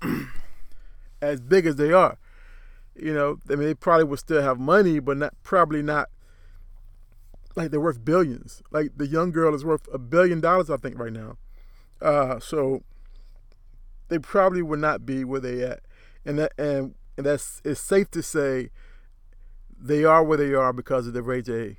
as 1.22 1.40
big 1.40 1.66
as 1.66 1.76
they 1.76 1.92
are. 1.92 2.18
You 2.94 3.12
know, 3.12 3.38
I 3.50 3.56
mean, 3.56 3.66
they 3.66 3.74
probably 3.74 4.04
would 4.04 4.20
still 4.20 4.42
have 4.42 4.58
money, 4.58 5.00
but 5.00 5.16
not 5.16 5.34
probably 5.42 5.82
not 5.82 6.08
like 7.56 7.70
they're 7.70 7.80
worth 7.80 8.04
billions. 8.04 8.62
Like 8.70 8.92
the 8.96 9.06
young 9.06 9.32
girl 9.32 9.54
is 9.54 9.64
worth 9.64 9.88
a 9.92 9.98
billion 9.98 10.40
dollars, 10.40 10.70
I 10.70 10.76
think, 10.76 10.98
right 10.98 11.12
now. 11.12 11.36
Uh, 12.04 12.38
so 12.38 12.82
they 14.08 14.18
probably 14.18 14.60
would 14.60 14.78
not 14.78 15.06
be 15.06 15.24
where 15.24 15.40
they 15.40 15.62
at, 15.62 15.80
and 16.26 16.38
that 16.38 16.52
and, 16.58 16.94
and 17.16 17.24
that's 17.24 17.62
it's 17.64 17.80
safe 17.80 18.10
to 18.10 18.22
say 18.22 18.68
they 19.80 20.04
are 20.04 20.22
where 20.22 20.36
they 20.36 20.52
are 20.52 20.74
because 20.74 21.06
of 21.06 21.14
the 21.14 21.22
Ray 21.22 21.40
J 21.40 21.78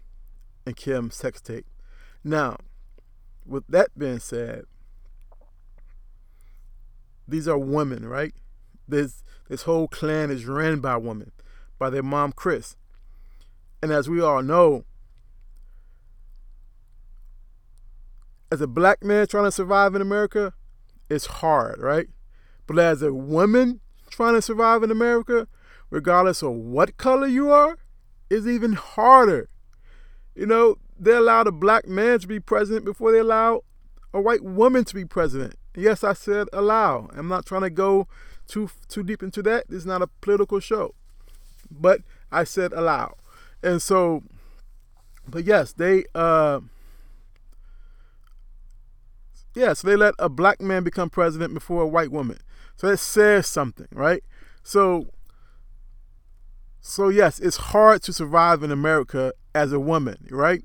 and 0.66 0.76
Kim 0.76 1.12
sex 1.12 1.42
tape. 1.42 1.68
Now, 2.24 2.58
with 3.46 3.68
that 3.68 3.90
being 3.96 4.18
said, 4.18 4.64
these 7.28 7.48
are 7.48 7.58
women, 7.58 8.08
right? 8.08 8.34
This 8.88 9.24
this 9.48 9.62
whole 9.62 9.88
clan 9.88 10.32
is 10.32 10.46
ran 10.46 10.80
by 10.80 10.98
women, 10.98 11.34
by 11.78 11.92
their 11.92 12.02
mom 12.02 12.32
Kris. 12.32 12.76
And 13.80 13.92
as 13.92 14.10
we 14.10 14.22
all 14.22 14.42
know, 14.42 14.86
as 18.52 18.62
a 18.62 18.68
black 18.68 19.04
man 19.04 19.28
trying 19.28 19.46
to 19.46 19.52
survive 19.52 19.96
in 19.96 20.02
America, 20.02 20.54
it's 21.10 21.26
hard, 21.26 21.80
right? 21.80 22.08
But 22.68 22.80
as 22.80 23.02
a 23.02 23.14
woman 23.14 23.82
trying 24.10 24.34
to 24.34 24.42
survive 24.42 24.84
in 24.84 24.92
America, 24.92 25.48
regardless 25.90 26.42
of 26.42 26.54
what 26.54 26.98
color 26.98 27.28
you 27.28 27.52
are, 27.52 27.78
is 28.30 28.48
even 28.48 28.74
harder. 28.74 29.50
You 30.36 30.46
know, 30.46 30.78
they 31.00 31.12
allowed 31.12 31.48
a 31.48 31.52
black 31.52 31.88
man 31.88 32.20
to 32.20 32.28
be 32.28 32.40
president 32.40 32.86
before 32.86 33.12
they 33.12 33.20
allowed 33.20 33.62
a 34.14 34.22
white 34.22 34.44
woman 34.44 34.84
to 34.86 34.96
be 34.96 35.06
president. 35.06 35.56
Yes, 35.76 36.04
I 36.04 36.14
said 36.14 36.48
allow. 36.54 37.10
I'm 37.16 37.28
not 37.28 37.46
trying 37.46 37.64
to 37.64 37.70
go 37.70 38.08
too 38.48 38.70
too 38.88 39.04
deep 39.04 39.22
into 39.22 39.42
that. 39.44 39.68
This 39.68 39.80
is 39.80 39.86
not 39.86 40.02
a 40.02 40.08
political 40.08 40.60
show, 40.60 40.96
but 41.70 42.02
I 42.32 42.44
said 42.44 42.72
allow, 42.74 43.16
and 43.62 43.82
so, 43.82 44.24
but 45.28 45.44
yes, 45.44 45.74
they 45.74 46.06
uh, 46.16 46.62
yeah, 49.56 49.74
so 49.74 49.88
they 49.88 49.96
let 49.96 50.14
a 50.20 50.30
black 50.30 50.62
man 50.62 50.84
become 50.84 51.10
president 51.10 51.54
before 51.54 51.82
a 51.82 51.88
white 51.88 52.12
woman. 52.12 52.40
So 52.76 52.88
that 52.90 52.98
says 52.98 53.48
something, 53.48 53.88
right? 53.92 54.24
So, 54.64 55.08
So 56.82 57.10
yes, 57.10 57.40
it's 57.40 57.58
hard 57.58 58.04
to 58.04 58.14
survive 58.14 58.62
in 58.62 58.72
America 58.72 59.34
as 59.56 59.72
a 59.74 59.80
woman, 59.80 60.28
right? 60.30 60.62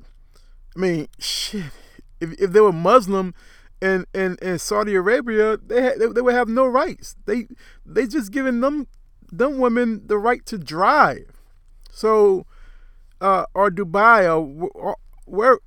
I 0.76 0.78
mean, 0.78 1.08
shit. 1.18 1.72
If 2.20 2.32
if 2.38 2.52
they 2.52 2.60
were 2.60 2.72
Muslim 2.72 3.32
in 3.80 4.04
in, 4.12 4.36
in 4.42 4.58
Saudi 4.58 4.94
Arabia, 4.94 5.56
they, 5.56 5.96
they 5.96 6.06
they 6.06 6.20
would 6.20 6.34
have 6.34 6.48
no 6.48 6.66
rights. 6.66 7.16
They 7.24 7.46
they 7.86 8.06
just 8.06 8.32
giving 8.32 8.60
them 8.60 8.86
them 9.32 9.58
women 9.58 10.06
the 10.06 10.18
right 10.18 10.44
to 10.46 10.58
drive. 10.58 11.40
So 11.90 12.44
uh, 13.20 13.44
or 13.54 13.70
Dubai 13.70 14.24
or, 14.24 14.68
or 14.74 14.96
where 15.24 15.58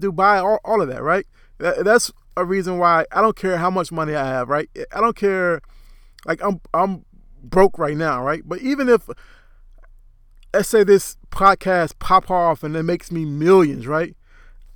Dubai, 0.00 0.42
all, 0.42 0.58
all 0.64 0.82
of 0.82 0.88
that, 0.88 1.02
right? 1.02 1.26
That, 1.58 1.84
that's 1.84 2.10
a 2.36 2.44
reason 2.44 2.78
why 2.78 3.04
I 3.12 3.20
don't 3.20 3.36
care 3.36 3.58
how 3.58 3.70
much 3.70 3.92
money 3.92 4.14
I 4.14 4.26
have, 4.26 4.48
right? 4.48 4.68
I 4.92 5.00
don't 5.00 5.16
care. 5.16 5.60
Like 6.26 6.42
I'm 6.42 6.60
I'm 6.74 7.04
broke 7.42 7.78
right 7.78 7.96
now, 7.96 8.22
right? 8.22 8.42
But 8.44 8.60
even 8.60 8.88
if 8.88 9.08
let's 10.52 10.68
say 10.68 10.84
this 10.84 11.16
podcast 11.30 11.98
pop 11.98 12.30
off 12.30 12.62
and 12.62 12.74
it 12.76 12.82
makes 12.82 13.10
me 13.10 13.24
millions, 13.24 13.86
right? 13.86 14.16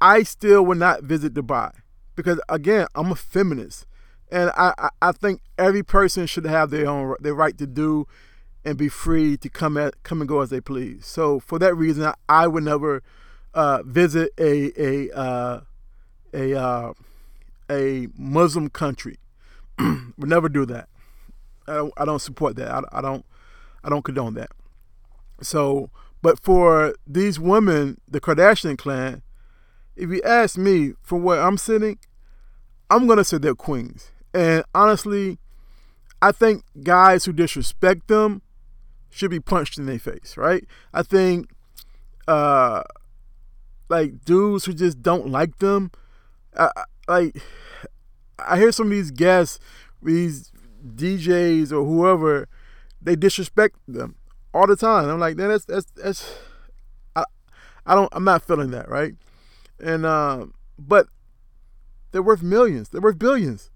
I 0.00 0.22
still 0.22 0.64
would 0.66 0.78
not 0.78 1.02
visit 1.02 1.34
Dubai 1.34 1.72
because 2.16 2.40
again, 2.48 2.86
I'm 2.94 3.10
a 3.10 3.16
feminist, 3.16 3.86
and 4.30 4.50
I, 4.56 4.74
I, 4.78 4.88
I 5.02 5.12
think 5.12 5.40
every 5.58 5.82
person 5.82 6.26
should 6.26 6.44
have 6.44 6.70
their 6.70 6.86
own 6.88 7.14
their 7.20 7.34
right 7.34 7.56
to 7.58 7.66
do 7.66 8.06
and 8.64 8.78
be 8.78 8.88
free 8.88 9.36
to 9.38 9.48
come 9.48 9.76
at 9.76 10.02
come 10.02 10.20
and 10.20 10.28
go 10.28 10.40
as 10.40 10.50
they 10.50 10.60
please. 10.60 11.06
So 11.06 11.40
for 11.40 11.58
that 11.58 11.74
reason, 11.74 12.04
I, 12.04 12.14
I 12.28 12.46
would 12.46 12.64
never 12.64 13.02
uh, 13.52 13.82
visit 13.84 14.30
a 14.38 14.72
a 14.80 15.16
uh, 15.16 15.60
a 16.32 16.54
uh, 16.54 16.92
a 17.70 18.08
Muslim 18.16 18.68
country. 18.68 19.18
would 19.78 20.28
never 20.28 20.48
do 20.48 20.64
that. 20.66 20.88
I 21.66 21.74
don't, 21.74 21.92
I 21.96 22.04
don't 22.04 22.20
support 22.20 22.56
that. 22.56 22.70
I, 22.70 22.82
I 22.92 23.00
don't 23.00 23.24
I 23.82 23.90
don't 23.90 24.02
condone 24.02 24.34
that. 24.34 24.50
So, 25.42 25.90
but 26.22 26.40
for 26.40 26.94
these 27.06 27.38
women, 27.38 28.00
the 28.08 28.20
Kardashian 28.20 28.78
clan, 28.78 29.22
if 29.94 30.10
you 30.10 30.22
ask 30.22 30.56
me 30.56 30.94
from 31.02 31.22
where 31.22 31.40
I'm 31.40 31.58
sitting, 31.58 31.98
I'm 32.90 33.06
gonna 33.06 33.24
say 33.24 33.38
they're 33.38 33.54
queens. 33.54 34.10
And 34.32 34.64
honestly, 34.74 35.38
I 36.22 36.32
think 36.32 36.64
guys 36.82 37.24
who 37.24 37.32
disrespect 37.32 38.08
them 38.08 38.42
should 39.10 39.30
be 39.30 39.40
punched 39.40 39.78
in 39.78 39.86
their 39.86 39.98
face, 39.98 40.36
right? 40.36 40.64
I 40.92 41.02
think 41.02 41.50
uh 42.26 42.82
like 43.90 44.24
dudes 44.24 44.64
who 44.64 44.72
just 44.72 45.02
don't 45.02 45.28
like 45.28 45.58
them, 45.58 45.90
uh, 46.56 46.70
like 47.08 47.36
I 48.38 48.58
hear 48.58 48.72
some 48.72 48.86
of 48.86 48.92
these 48.92 49.10
guests, 49.10 49.58
these 50.02 50.52
DJs 50.84 51.72
or 51.72 51.84
whoever, 51.84 52.48
they 53.00 53.16
disrespect 53.16 53.76
them 53.86 54.16
all 54.52 54.66
the 54.66 54.76
time. 54.76 55.08
I'm 55.08 55.20
like, 55.20 55.36
that's 55.36 55.64
that's 55.64 55.90
that's 55.96 56.38
I 57.16 57.24
I 57.86 57.94
don't 57.94 58.08
I'm 58.12 58.24
not 58.24 58.42
feeling 58.46 58.70
that, 58.70 58.88
right? 58.88 59.14
And 59.80 60.06
uh, 60.06 60.46
but 60.78 61.08
they're 62.12 62.22
worth 62.22 62.42
millions. 62.42 62.88
They're 62.88 63.00
worth 63.00 63.18
billions. 63.18 63.70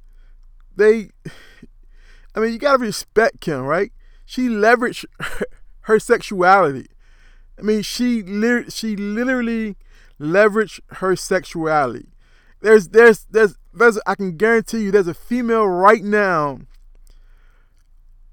They 0.77 1.11
I 2.35 2.41
mean, 2.41 2.53
you 2.53 2.59
gotta 2.59 2.79
respect 2.79 3.41
Kim, 3.41 3.63
right? 3.63 3.93
She 4.25 4.49
leveraged 4.49 5.07
her, 5.83 5.99
sexuality. 5.99 6.87
I 7.59 7.63
mean, 7.63 7.83
she 7.83 8.23
she 8.69 8.95
literally 8.95 9.77
leveraged 10.21 10.81
her 10.89 11.17
sexuality. 11.17 12.11
There's 12.61 12.89
there's 12.89 13.25
there's 13.31 13.57
there's 13.73 13.99
I 14.07 14.15
can 14.15 14.37
guarantee 14.37 14.83
you 14.83 14.91
there's 14.91 15.09
a 15.09 15.15
female 15.15 15.67
right 15.67 16.03
now 16.03 16.61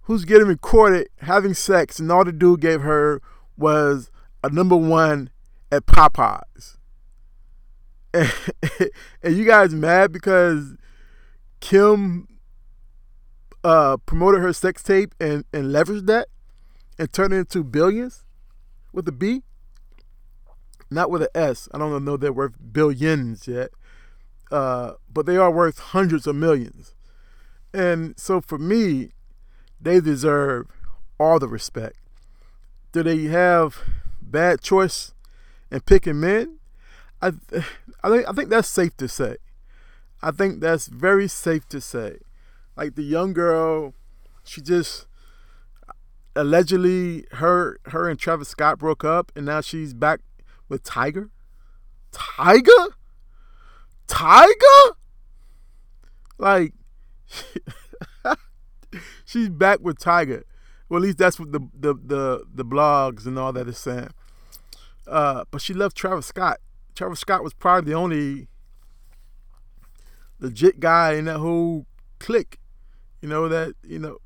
who's 0.03 0.25
getting 0.25 0.48
recorded 0.48 1.10
having 1.20 1.53
sex, 1.53 2.00
and 2.00 2.12
all 2.12 2.24
the 2.24 2.32
dude 2.32 2.62
gave 2.62 2.82
her 2.82 3.22
was 3.58 4.12
a 4.44 4.50
number 4.50 4.75
one 4.75 5.29
at 5.72 5.86
Popeyes. 5.86 6.77
And, 8.13 8.32
and 9.24 9.36
you 9.36 9.46
guys 9.46 9.74
mad 9.74 10.12
because 10.12 10.75
Kim 11.59 12.27
uh, 13.64 13.98
promoted 14.05 14.42
her 14.42 14.53
sex 14.53 14.83
tape 14.83 15.16
and, 15.20 15.44
and 15.51 15.66
leveraged 15.66 16.05
that 16.05 16.27
and 17.00 17.11
turned 17.11 17.33
it 17.33 17.38
into 17.38 17.64
billions 17.64 18.24
with 18.94 19.07
a 19.07 19.11
B? 19.11 19.42
Not 20.92 21.09
with 21.09 21.24
an 21.24 21.29
S. 21.33 21.68
I 21.74 21.79
don't 21.79 22.05
know 22.05 22.16
they're 22.16 22.31
worth 22.31 22.53
billions 22.72 23.48
yet. 23.48 23.72
Uh, 24.51 24.94
but 25.12 25.25
they 25.25 25.38
are 25.38 25.51
worth 25.51 25.79
hundreds 25.79 26.27
of 26.27 26.36
millions. 26.36 26.94
And 27.74 28.18
so 28.18 28.42
for 28.42 28.58
me, 28.58 29.10
they 29.81 30.00
deserve 30.00 30.68
all 31.20 31.40
the 31.40 31.48
respect. 31.48 31.98
Do 32.92 33.03
they 33.03 33.24
have 33.24 33.81
bad 34.22 34.62
choice 34.62 35.14
in 35.72 35.81
picking 35.81 36.20
men? 36.20 36.60
I, 37.22 37.34
I 38.03 38.10
think 38.10 38.29
I 38.29 38.31
think 38.34 38.50
that's 38.50 38.68
safe 38.68 38.96
to 38.98 39.08
say. 39.08 39.38
I 40.22 40.31
think 40.31 40.60
that's 40.60 40.88
very 40.88 41.27
safe 41.27 41.68
to 41.70 41.81
say. 41.81 42.20
Like 42.75 42.96
the 42.96 43.03
young 43.03 43.34
girl, 43.34 43.94
she 44.44 44.62
just 44.62 45.08
allegedly 46.36 47.25
her 47.31 47.79
her 47.86 48.10
and 48.10 48.20
Travis 48.20 48.50
Scott 48.50 48.79
broke 48.79 49.03
up, 49.03 49.31
and 49.36 49.46
now 49.46 49.62
she's 49.62 49.94
back 49.94 50.22
with 50.70 50.84
Tyga. 50.84 51.29
Tyga, 52.12 52.88
Tyga, 54.07 54.91
like. 56.37 56.74
she's 59.25 59.50
back 59.50 59.79
with 59.81 60.00
Tyga. 60.00 60.44
Well, 60.87 61.00
at 61.00 61.03
least 61.03 61.18
that's 61.18 61.39
what 61.39 61.51
the 61.51 61.59
the 61.77 61.94
the, 61.94 62.44
the 62.53 62.65
blogs 62.65 63.25
and 63.25 63.37
all 63.37 63.51
that 63.53 63.68
is 63.68 63.77
saying. 63.77 64.09
Uh, 65.07 65.44
but 65.51 65.61
she 65.61 65.74
left 65.74 65.96
Travis 65.96 66.27
Scott. 66.27 66.59
Travis 66.96 67.20
Scott 67.20 67.44
was 67.44 67.53
probably 67.53 67.91
the 67.91 67.98
only 67.98 68.48
legit 70.39 70.79
guy 70.79 71.13
in 71.13 71.25
that 71.25 71.39
whole 71.39 71.85
clique. 72.20 72.59
You 73.22 73.29
know 73.29 73.48
that 73.50 73.74
you 73.83 74.00
know, 74.00 74.18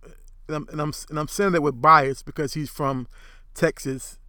and 0.47 0.57
I'm 0.57 0.67
and 0.69 0.81
I'm, 0.81 0.93
and 1.09 1.19
I'm 1.19 1.27
saying 1.27 1.53
that 1.53 1.61
with 1.61 1.81
bias 1.81 2.21
because 2.21 2.53
he's 2.53 2.69
from 2.69 3.07
Texas. 3.53 4.19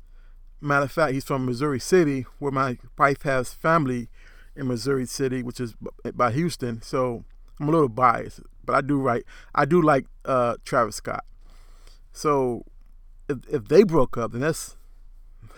Matter 0.63 0.85
of 0.85 0.93
fact, 0.93 1.15
he's 1.15 1.25
from 1.25 1.47
Missouri 1.47 1.81
City, 1.81 2.27
where 2.39 2.53
my 2.53 2.77
wife 2.99 3.23
has 3.23 3.55
family 3.55 4.11
in 4.57 4.69
Missouri 4.69 5.07
City, 5.07 5.43
which 5.43 5.61
is 5.61 5.75
by 6.15 6.33
Houston. 6.33 6.83
So 6.83 7.25
I'm 7.59 7.69
a 7.69 7.71
little 7.73 7.89
biased, 7.89 8.41
but 8.65 8.75
I 8.75 8.81
do 8.81 8.99
right. 8.99 9.25
I 9.55 9.65
do 9.65 9.81
like 9.81 10.07
uh, 10.25 10.57
Travis 10.65 10.97
Scott. 10.97 11.25
So 12.13 12.65
if 13.29 13.39
if 13.49 13.69
they 13.69 13.83
broke 13.83 14.17
up, 14.17 14.33
then 14.33 14.41
that's 14.41 14.77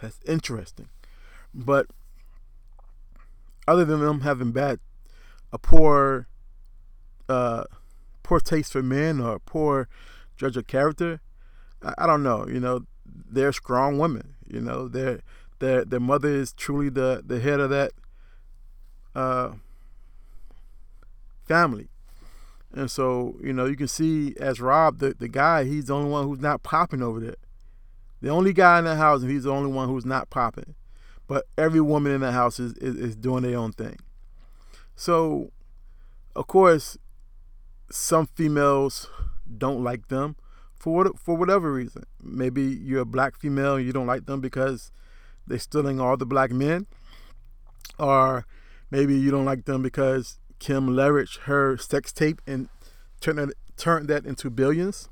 that's 0.01 0.21
interesting. 0.27 0.89
But 1.55 1.87
other 3.67 3.85
than 3.85 4.01
them 4.01 4.23
having 4.23 4.53
bad, 4.53 4.81
a 5.53 5.59
poor, 5.59 6.27
uh, 7.29 7.65
poor 8.23 8.41
taste 8.41 8.73
for 8.73 8.83
men 8.83 9.21
or 9.21 9.39
poor 9.39 9.89
judge 10.37 10.57
of 10.57 10.67
character, 10.67 11.21
I, 11.83 11.95
I 11.99 12.07
don't 12.07 12.23
know. 12.23 12.47
You 12.49 12.61
know, 12.61 12.87
they're 13.07 13.53
strong 13.53 13.99
women. 13.99 14.35
You 14.47 14.61
know, 14.61 14.89
their 14.89 15.21
their 15.61 15.85
their 15.85 16.01
mother 16.01 16.29
is 16.29 16.53
truly 16.53 16.89
the 16.89 17.23
the 17.25 17.41
head 17.41 17.61
of 17.61 17.71
that 17.71 17.93
uh, 19.15 19.53
family. 21.47 21.89
And 22.73 22.91
so, 22.91 23.37
you 23.43 23.53
know, 23.53 23.67
you 23.67 23.77
can 23.77 23.89
see 23.89 24.35
as 24.41 24.61
Rob, 24.61 24.99
the, 24.99 25.15
the 25.19 25.29
guy, 25.29 25.65
he's 25.65 25.87
the 25.87 25.95
only 25.95 26.11
one 26.11 26.27
who's 26.27 26.41
not 26.41 26.63
popping 26.63 27.03
over 27.03 27.21
there. 27.21 27.37
The 28.23 28.31
only 28.31 28.53
guy 28.53 28.79
in 28.79 28.85
the 28.85 28.97
house, 28.97 29.23
and 29.23 29.31
he's 29.31 29.45
the 29.45 29.51
only 29.51 29.71
one 29.71 29.89
who's 29.89 30.07
not 30.07 30.31
popping. 30.31 30.75
But 31.27 31.47
every 31.59 31.81
woman 31.81 32.13
in 32.13 32.21
the 32.21 32.33
house 32.33 32.59
is, 32.59 32.73
is, 32.79 32.97
is 32.97 33.17
doing 33.17 33.43
their 33.43 33.59
own 33.59 33.73
thing. 33.73 33.99
So, 34.95 35.51
of 36.35 36.47
course, 36.47 36.97
some 37.91 38.27
females 38.27 39.11
don't 39.59 39.83
like 39.83 40.09
them 40.09 40.37
for 40.75 40.95
what, 40.95 41.19
for 41.19 41.37
whatever 41.37 41.73
reason. 41.73 42.05
Maybe 42.23 42.63
you're 42.63 43.03
a 43.03 43.07
black 43.07 43.39
female 43.39 43.77
and 43.77 43.87
you 43.87 43.93
don't 43.93 44.07
like 44.07 44.27
them 44.27 44.41
because 44.41 44.93
they're 45.47 45.59
stealing 45.59 46.01
all 46.01 46.17
the 46.17 46.27
black 46.27 46.51
men. 46.51 46.87
Or 47.99 48.47
maybe 48.93 49.17
you 49.17 49.31
don't 49.31 49.47
like 49.47 49.65
them 49.65 49.83
because 49.83 50.39
Kim 50.59 50.91
leveraged 50.91 51.41
her 51.41 51.79
sex 51.79 52.13
tape 52.13 52.43
and 52.47 52.69
turned 53.21 53.39
that, 53.39 53.55
turned 53.77 54.07
that 54.09 54.27
into 54.27 54.51
billions. 54.51 55.09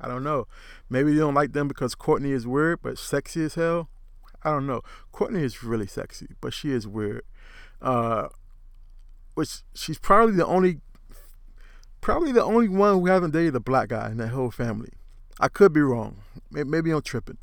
I 0.00 0.08
don't 0.08 0.24
know. 0.24 0.46
Maybe 0.88 1.12
you 1.12 1.18
don't 1.18 1.34
like 1.34 1.52
them 1.52 1.68
because 1.68 1.94
Kourtney 1.94 2.32
is 2.32 2.46
weird 2.46 2.80
but 2.82 2.98
sexy 2.98 3.44
as 3.44 3.54
hell. 3.54 3.90
I 4.42 4.50
don't 4.50 4.66
know. 4.66 4.80
Kourtney 5.12 5.42
is 5.42 5.62
really 5.62 5.86
sexy, 5.86 6.28
but 6.40 6.54
she 6.54 6.72
is 6.72 6.88
weird. 6.88 7.22
Uh, 7.82 8.28
which 9.34 9.62
she's 9.74 9.98
probably 9.98 10.34
the 10.34 10.46
only, 10.46 10.80
probably 12.00 12.32
the 12.32 12.42
only 12.42 12.68
one 12.68 12.94
who 12.94 13.06
hasn't 13.06 13.34
dated 13.34 13.54
a 13.54 13.60
black 13.60 13.90
guy 13.90 14.10
in 14.10 14.16
that 14.16 14.28
whole 14.28 14.50
family. 14.50 14.92
I 15.38 15.48
could 15.48 15.74
be 15.74 15.82
wrong. 15.82 16.22
Maybe 16.50 16.90
I'm 16.90 17.02
tripping, 17.02 17.38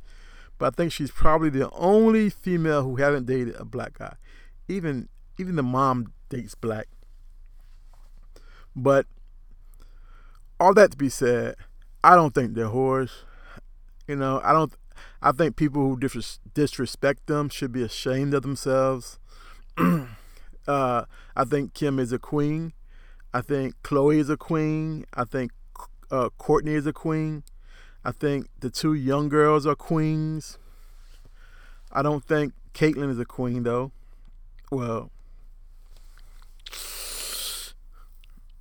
but 0.58 0.74
I 0.74 0.76
think 0.76 0.92
she's 0.92 1.12
probably 1.12 1.50
the 1.52 1.70
only 1.72 2.32
female 2.32 2.82
who 2.82 2.96
haven't 2.96 3.28
dated 3.28 3.56
a 3.60 3.66
black 3.66 4.00
guy. 4.00 4.16
Even 4.68 5.08
even 5.38 5.56
the 5.56 5.64
mom 5.64 6.14
dates 6.30 6.56
black. 6.56 6.88
But 8.76 9.06
all 10.60 10.74
that 10.74 10.92
to 10.92 10.98
be 10.98 11.10
said, 11.10 11.56
I 12.04 12.16
don't 12.16 12.34
think 12.34 12.54
they're 12.54 12.68
whores. 12.68 13.12
You 14.08 14.16
know, 14.16 14.42
I 14.44 14.54
don't 14.54 14.74
I 15.22 15.32
think 15.32 15.56
people 15.56 15.82
who 15.82 16.00
dis- 16.00 16.40
disrespect 16.54 17.28
them 17.28 17.50
should 17.50 17.72
be 17.72 17.84
ashamed 17.84 18.34
of 18.34 18.44
themselves. 18.44 19.20
uh, 19.78 20.06
I 21.36 21.44
think 21.44 21.74
Kim 21.74 22.00
is 22.00 22.12
a 22.12 22.20
queen. 22.20 22.74
I 23.34 23.42
think 23.42 23.76
Khloe 23.84 24.18
is 24.18 24.30
a 24.30 24.38
queen. 24.38 25.06
I 25.14 25.24
think 25.24 25.52
uh, 26.12 26.30
Kourtney 26.40 26.76
is 26.76 26.88
a 26.88 26.94
queen. 26.94 27.44
I 28.04 28.12
think 28.12 28.48
the 28.60 28.70
two 28.70 28.94
young 28.94 29.28
girls 29.28 29.66
are 29.66 29.76
queens. 29.76 30.58
I 31.92 32.02
don't 32.02 32.24
think 32.24 32.54
Caitlyn 32.74 33.10
is 33.10 33.20
a 33.20 33.26
queen 33.26 33.64
though. 33.64 33.92
Well, 34.72 35.12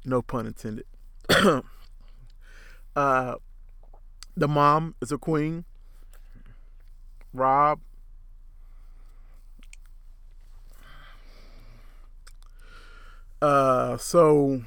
no 0.07 0.23
pun 0.23 0.47
intended. 0.47 0.87
uh, 2.97 3.35
the 4.37 4.49
mom 4.49 4.95
is 5.03 5.13
a 5.13 5.19
queen. 5.19 5.65
Rob. 7.33 7.81
Uh, 13.43 13.97
so, 13.99 14.63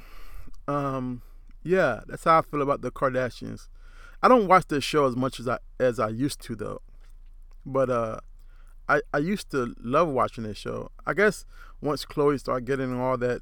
um, 0.68 1.22
yeah, 1.64 2.00
that's 2.06 2.24
how 2.24 2.38
I 2.38 2.42
feel 2.42 2.62
about 2.62 2.82
the 2.82 2.92
Kardashians. 2.92 3.68
I 4.22 4.28
don't 4.28 4.46
watch 4.46 4.66
this 4.68 4.84
show 4.84 5.06
as 5.06 5.16
much 5.16 5.40
as 5.40 5.48
I 5.48 5.58
as 5.78 5.98
I 5.98 6.08
used 6.08 6.40
to 6.42 6.54
though, 6.54 6.82
but 7.64 7.88
uh, 7.88 8.20
I 8.88 9.00
I 9.14 9.18
used 9.18 9.50
to 9.52 9.74
love 9.80 10.08
watching 10.08 10.44
this 10.44 10.58
show. 10.58 10.90
I 11.06 11.14
guess 11.14 11.46
once 11.80 12.04
Khloe 12.04 12.38
started 12.38 12.66
getting 12.66 13.00
all 13.00 13.16
that 13.16 13.40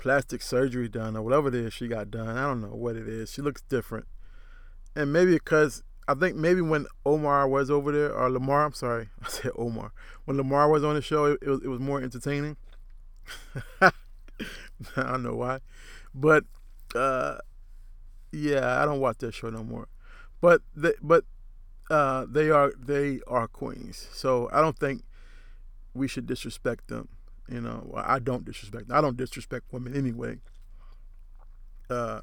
plastic 0.00 0.42
surgery 0.42 0.88
done 0.88 1.16
or 1.16 1.22
whatever 1.22 1.48
it 1.48 1.54
is 1.54 1.72
she 1.72 1.86
got 1.86 2.10
done, 2.10 2.36
I 2.36 2.42
don't 2.42 2.62
know 2.62 2.74
what 2.74 2.96
it 2.96 3.06
is. 3.06 3.30
She 3.30 3.42
looks 3.42 3.62
different, 3.62 4.06
and 4.96 5.12
maybe 5.12 5.34
because 5.34 5.82
I 6.08 6.14
think 6.14 6.34
maybe 6.34 6.60
when 6.60 6.86
Omar 7.06 7.46
was 7.46 7.70
over 7.70 7.92
there 7.92 8.12
or 8.12 8.30
Lamar, 8.30 8.64
I'm 8.64 8.72
sorry, 8.72 9.10
I 9.22 9.28
said 9.28 9.52
Omar. 9.56 9.92
When 10.24 10.36
Lamar 10.36 10.68
was 10.68 10.82
on 10.82 10.94
the 10.94 11.02
show, 11.02 11.26
it, 11.26 11.38
it 11.42 11.48
was 11.48 11.60
it 11.62 11.68
was 11.68 11.80
more 11.80 12.02
entertaining. 12.02 12.56
I 13.80 13.92
don't 14.96 15.22
know 15.22 15.36
why, 15.36 15.60
but 16.14 16.44
uh, 16.94 17.38
yeah, 18.32 18.82
I 18.82 18.86
don't 18.86 19.00
watch 19.00 19.18
that 19.18 19.34
show 19.34 19.50
no 19.50 19.62
more. 19.62 19.86
But 20.40 20.62
they, 20.74 20.94
but 21.02 21.24
uh, 21.90 22.24
they 22.28 22.50
are 22.50 22.72
they 22.78 23.20
are 23.26 23.46
queens, 23.46 24.08
so 24.12 24.48
I 24.52 24.62
don't 24.62 24.78
think 24.78 25.02
we 25.92 26.08
should 26.08 26.26
disrespect 26.26 26.88
them. 26.88 27.08
You 27.50 27.60
know, 27.60 27.92
I 27.96 28.20
don't 28.20 28.44
disrespect. 28.44 28.90
I 28.92 29.00
don't 29.00 29.16
disrespect 29.16 29.66
women 29.72 29.96
anyway. 29.96 30.36
Uh, 31.88 32.20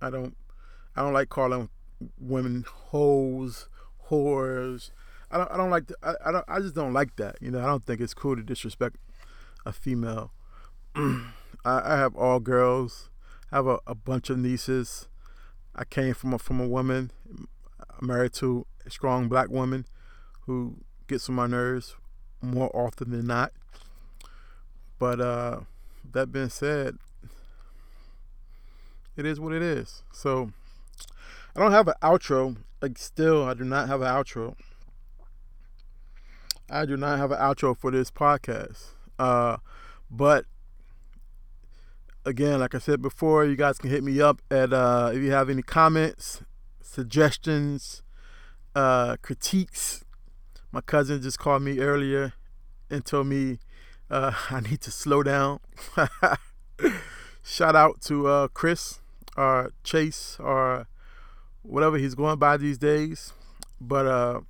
I 0.00 0.10
don't 0.10 0.36
I 0.94 1.02
don't 1.02 1.12
like 1.12 1.28
calling 1.28 1.68
women 2.18 2.64
hoes, 2.68 3.68
whores. 4.08 4.90
I 5.30 5.38
don't 5.38 5.50
I 5.50 5.56
don't 5.56 5.70
like 5.70 5.88
to, 5.88 5.96
I, 6.02 6.14
I 6.26 6.32
don't 6.32 6.44
I 6.46 6.60
just 6.60 6.74
don't 6.74 6.92
like 6.92 7.16
that. 7.16 7.36
You 7.40 7.50
know, 7.50 7.60
I 7.60 7.66
don't 7.66 7.84
think 7.84 8.00
it's 8.00 8.14
cool 8.14 8.36
to 8.36 8.42
disrespect 8.42 8.96
a 9.64 9.72
female. 9.72 10.32
I, 10.94 11.24
I 11.64 11.96
have 11.96 12.14
all 12.14 12.38
girls. 12.38 13.10
I 13.50 13.56
have 13.56 13.66
a, 13.66 13.80
a 13.86 13.94
bunch 13.94 14.30
of 14.30 14.38
nieces. 14.38 15.08
I 15.74 15.84
came 15.84 16.14
from 16.14 16.32
a, 16.32 16.38
from 16.38 16.60
a 16.60 16.66
woman 16.68 17.10
married 18.00 18.32
to 18.34 18.66
a 18.86 18.90
strong 18.90 19.28
black 19.28 19.50
woman 19.50 19.86
who 20.42 20.76
gets 21.08 21.28
on 21.28 21.34
my 21.34 21.46
nerves 21.46 21.96
more 22.40 22.70
often 22.74 23.10
than 23.10 23.26
not. 23.26 23.52
But 24.98 25.20
uh, 25.20 25.60
that 26.12 26.32
being 26.32 26.48
said, 26.48 26.96
it 29.16 29.26
is 29.26 29.40
what 29.40 29.52
it 29.52 29.62
is. 29.62 30.02
So 30.12 30.50
I 31.54 31.60
don't 31.60 31.72
have 31.72 31.88
an 31.88 31.94
outro. 32.02 32.56
Like 32.80 32.98
still, 32.98 33.44
I 33.44 33.54
do 33.54 33.64
not 33.64 33.88
have 33.88 34.02
an 34.02 34.08
outro. 34.08 34.54
I 36.68 36.84
do 36.84 36.96
not 36.96 37.18
have 37.18 37.30
an 37.30 37.38
outro 37.38 37.76
for 37.76 37.90
this 37.90 38.10
podcast. 38.10 38.88
Uh, 39.18 39.58
but 40.10 40.44
again, 42.24 42.60
like 42.60 42.74
I 42.74 42.78
said 42.78 43.00
before, 43.00 43.44
you 43.44 43.56
guys 43.56 43.78
can 43.78 43.90
hit 43.90 44.02
me 44.04 44.20
up 44.20 44.42
at 44.50 44.72
uh, 44.72 45.10
if 45.14 45.22
you 45.22 45.30
have 45.30 45.48
any 45.48 45.62
comments, 45.62 46.42
suggestions, 46.82 48.02
uh, 48.74 49.16
critiques. 49.22 50.04
My 50.72 50.80
cousin 50.80 51.22
just 51.22 51.38
called 51.38 51.62
me 51.62 51.78
earlier 51.78 52.34
and 52.90 53.04
told 53.04 53.28
me 53.28 53.58
uh, 54.10 54.32
I 54.50 54.60
need 54.60 54.80
to 54.82 54.90
slow 54.90 55.22
down. 55.22 55.60
Shout 57.42 57.76
out 57.76 58.00
to 58.02 58.26
uh, 58.26 58.48
Chris 58.48 59.00
or 59.36 59.72
Chase 59.84 60.36
or 60.40 60.88
whatever 61.62 61.98
he's 61.98 62.14
going 62.14 62.38
by 62.38 62.56
these 62.56 62.78
days. 62.78 63.32
But 63.80 64.06
uh, 64.06 64.40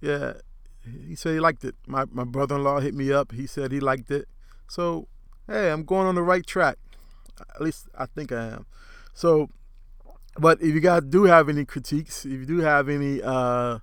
yeah, 0.00 0.34
he 1.06 1.14
said 1.14 1.34
he 1.34 1.40
liked 1.40 1.64
it. 1.64 1.74
My 1.86 2.04
my 2.10 2.24
brother-in-law 2.24 2.80
hit 2.80 2.94
me 2.94 3.12
up. 3.12 3.32
He 3.32 3.46
said 3.46 3.72
he 3.72 3.80
liked 3.80 4.10
it. 4.10 4.28
So 4.68 5.08
hey, 5.46 5.70
I'm 5.70 5.84
going 5.84 6.06
on 6.06 6.14
the 6.14 6.22
right 6.22 6.46
track. 6.46 6.78
At 7.54 7.60
least 7.60 7.88
I 7.96 8.06
think 8.06 8.32
I 8.32 8.48
am. 8.48 8.66
So, 9.12 9.48
but 10.38 10.60
if 10.60 10.74
you 10.74 10.80
guys 10.80 11.02
do 11.04 11.24
have 11.24 11.48
any 11.48 11.64
critiques, 11.64 12.24
if 12.24 12.32
you 12.32 12.46
do 12.46 12.58
have 12.58 12.88
any 12.88 13.20
uh, 13.22 13.78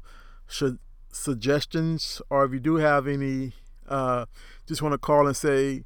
suggestions, 1.11 2.21
or 2.29 2.45
if 2.45 2.53
you 2.53 2.59
do 2.59 2.75
have 2.75 3.07
any, 3.07 3.53
uh, 3.93 4.25
just 4.67 4.81
want 4.81 4.93
to 4.93 4.97
call 4.97 5.27
and 5.27 5.35
say, 5.35 5.83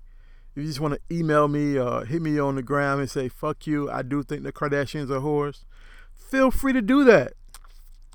if 0.55 0.55
you 0.55 0.63
just 0.63 0.79
want 0.79 0.95
to 0.95 1.15
email 1.15 1.47
me 1.47 1.77
or 1.77 2.05
hit 2.05 2.21
me 2.21 2.39
on 2.39 2.55
the 2.55 2.63
gram 2.63 2.99
and 2.99 3.09
say, 3.09 3.27
fuck 3.27 3.67
you, 3.67 3.91
I 3.91 4.01
do 4.01 4.23
think 4.23 4.43
the 4.43 4.51
Kardashians 4.51 5.11
are 5.11 5.19
whores, 5.19 5.65
feel 6.13 6.49
free 6.49 6.73
to 6.73 6.81
do 6.81 7.03
that. 7.03 7.33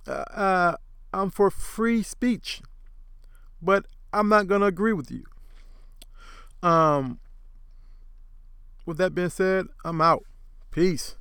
Uh, 0.07 0.11
uh, 0.11 0.77
I'm 1.13 1.31
for 1.31 1.51
free 1.51 2.03
speech, 2.03 2.63
but 3.61 3.87
I'm 4.13 4.29
not 4.29 4.47
going 4.47 4.63
to 4.63 4.67
agree 4.67 4.93
with 4.93 5.11
you. 5.11 5.25
Um, 6.67 7.21
with 8.87 8.97
that 8.99 9.15
being 9.15 9.31
said, 9.31 9.67
I'm 9.85 10.01
out. 10.01 10.25
Peace. 10.71 11.17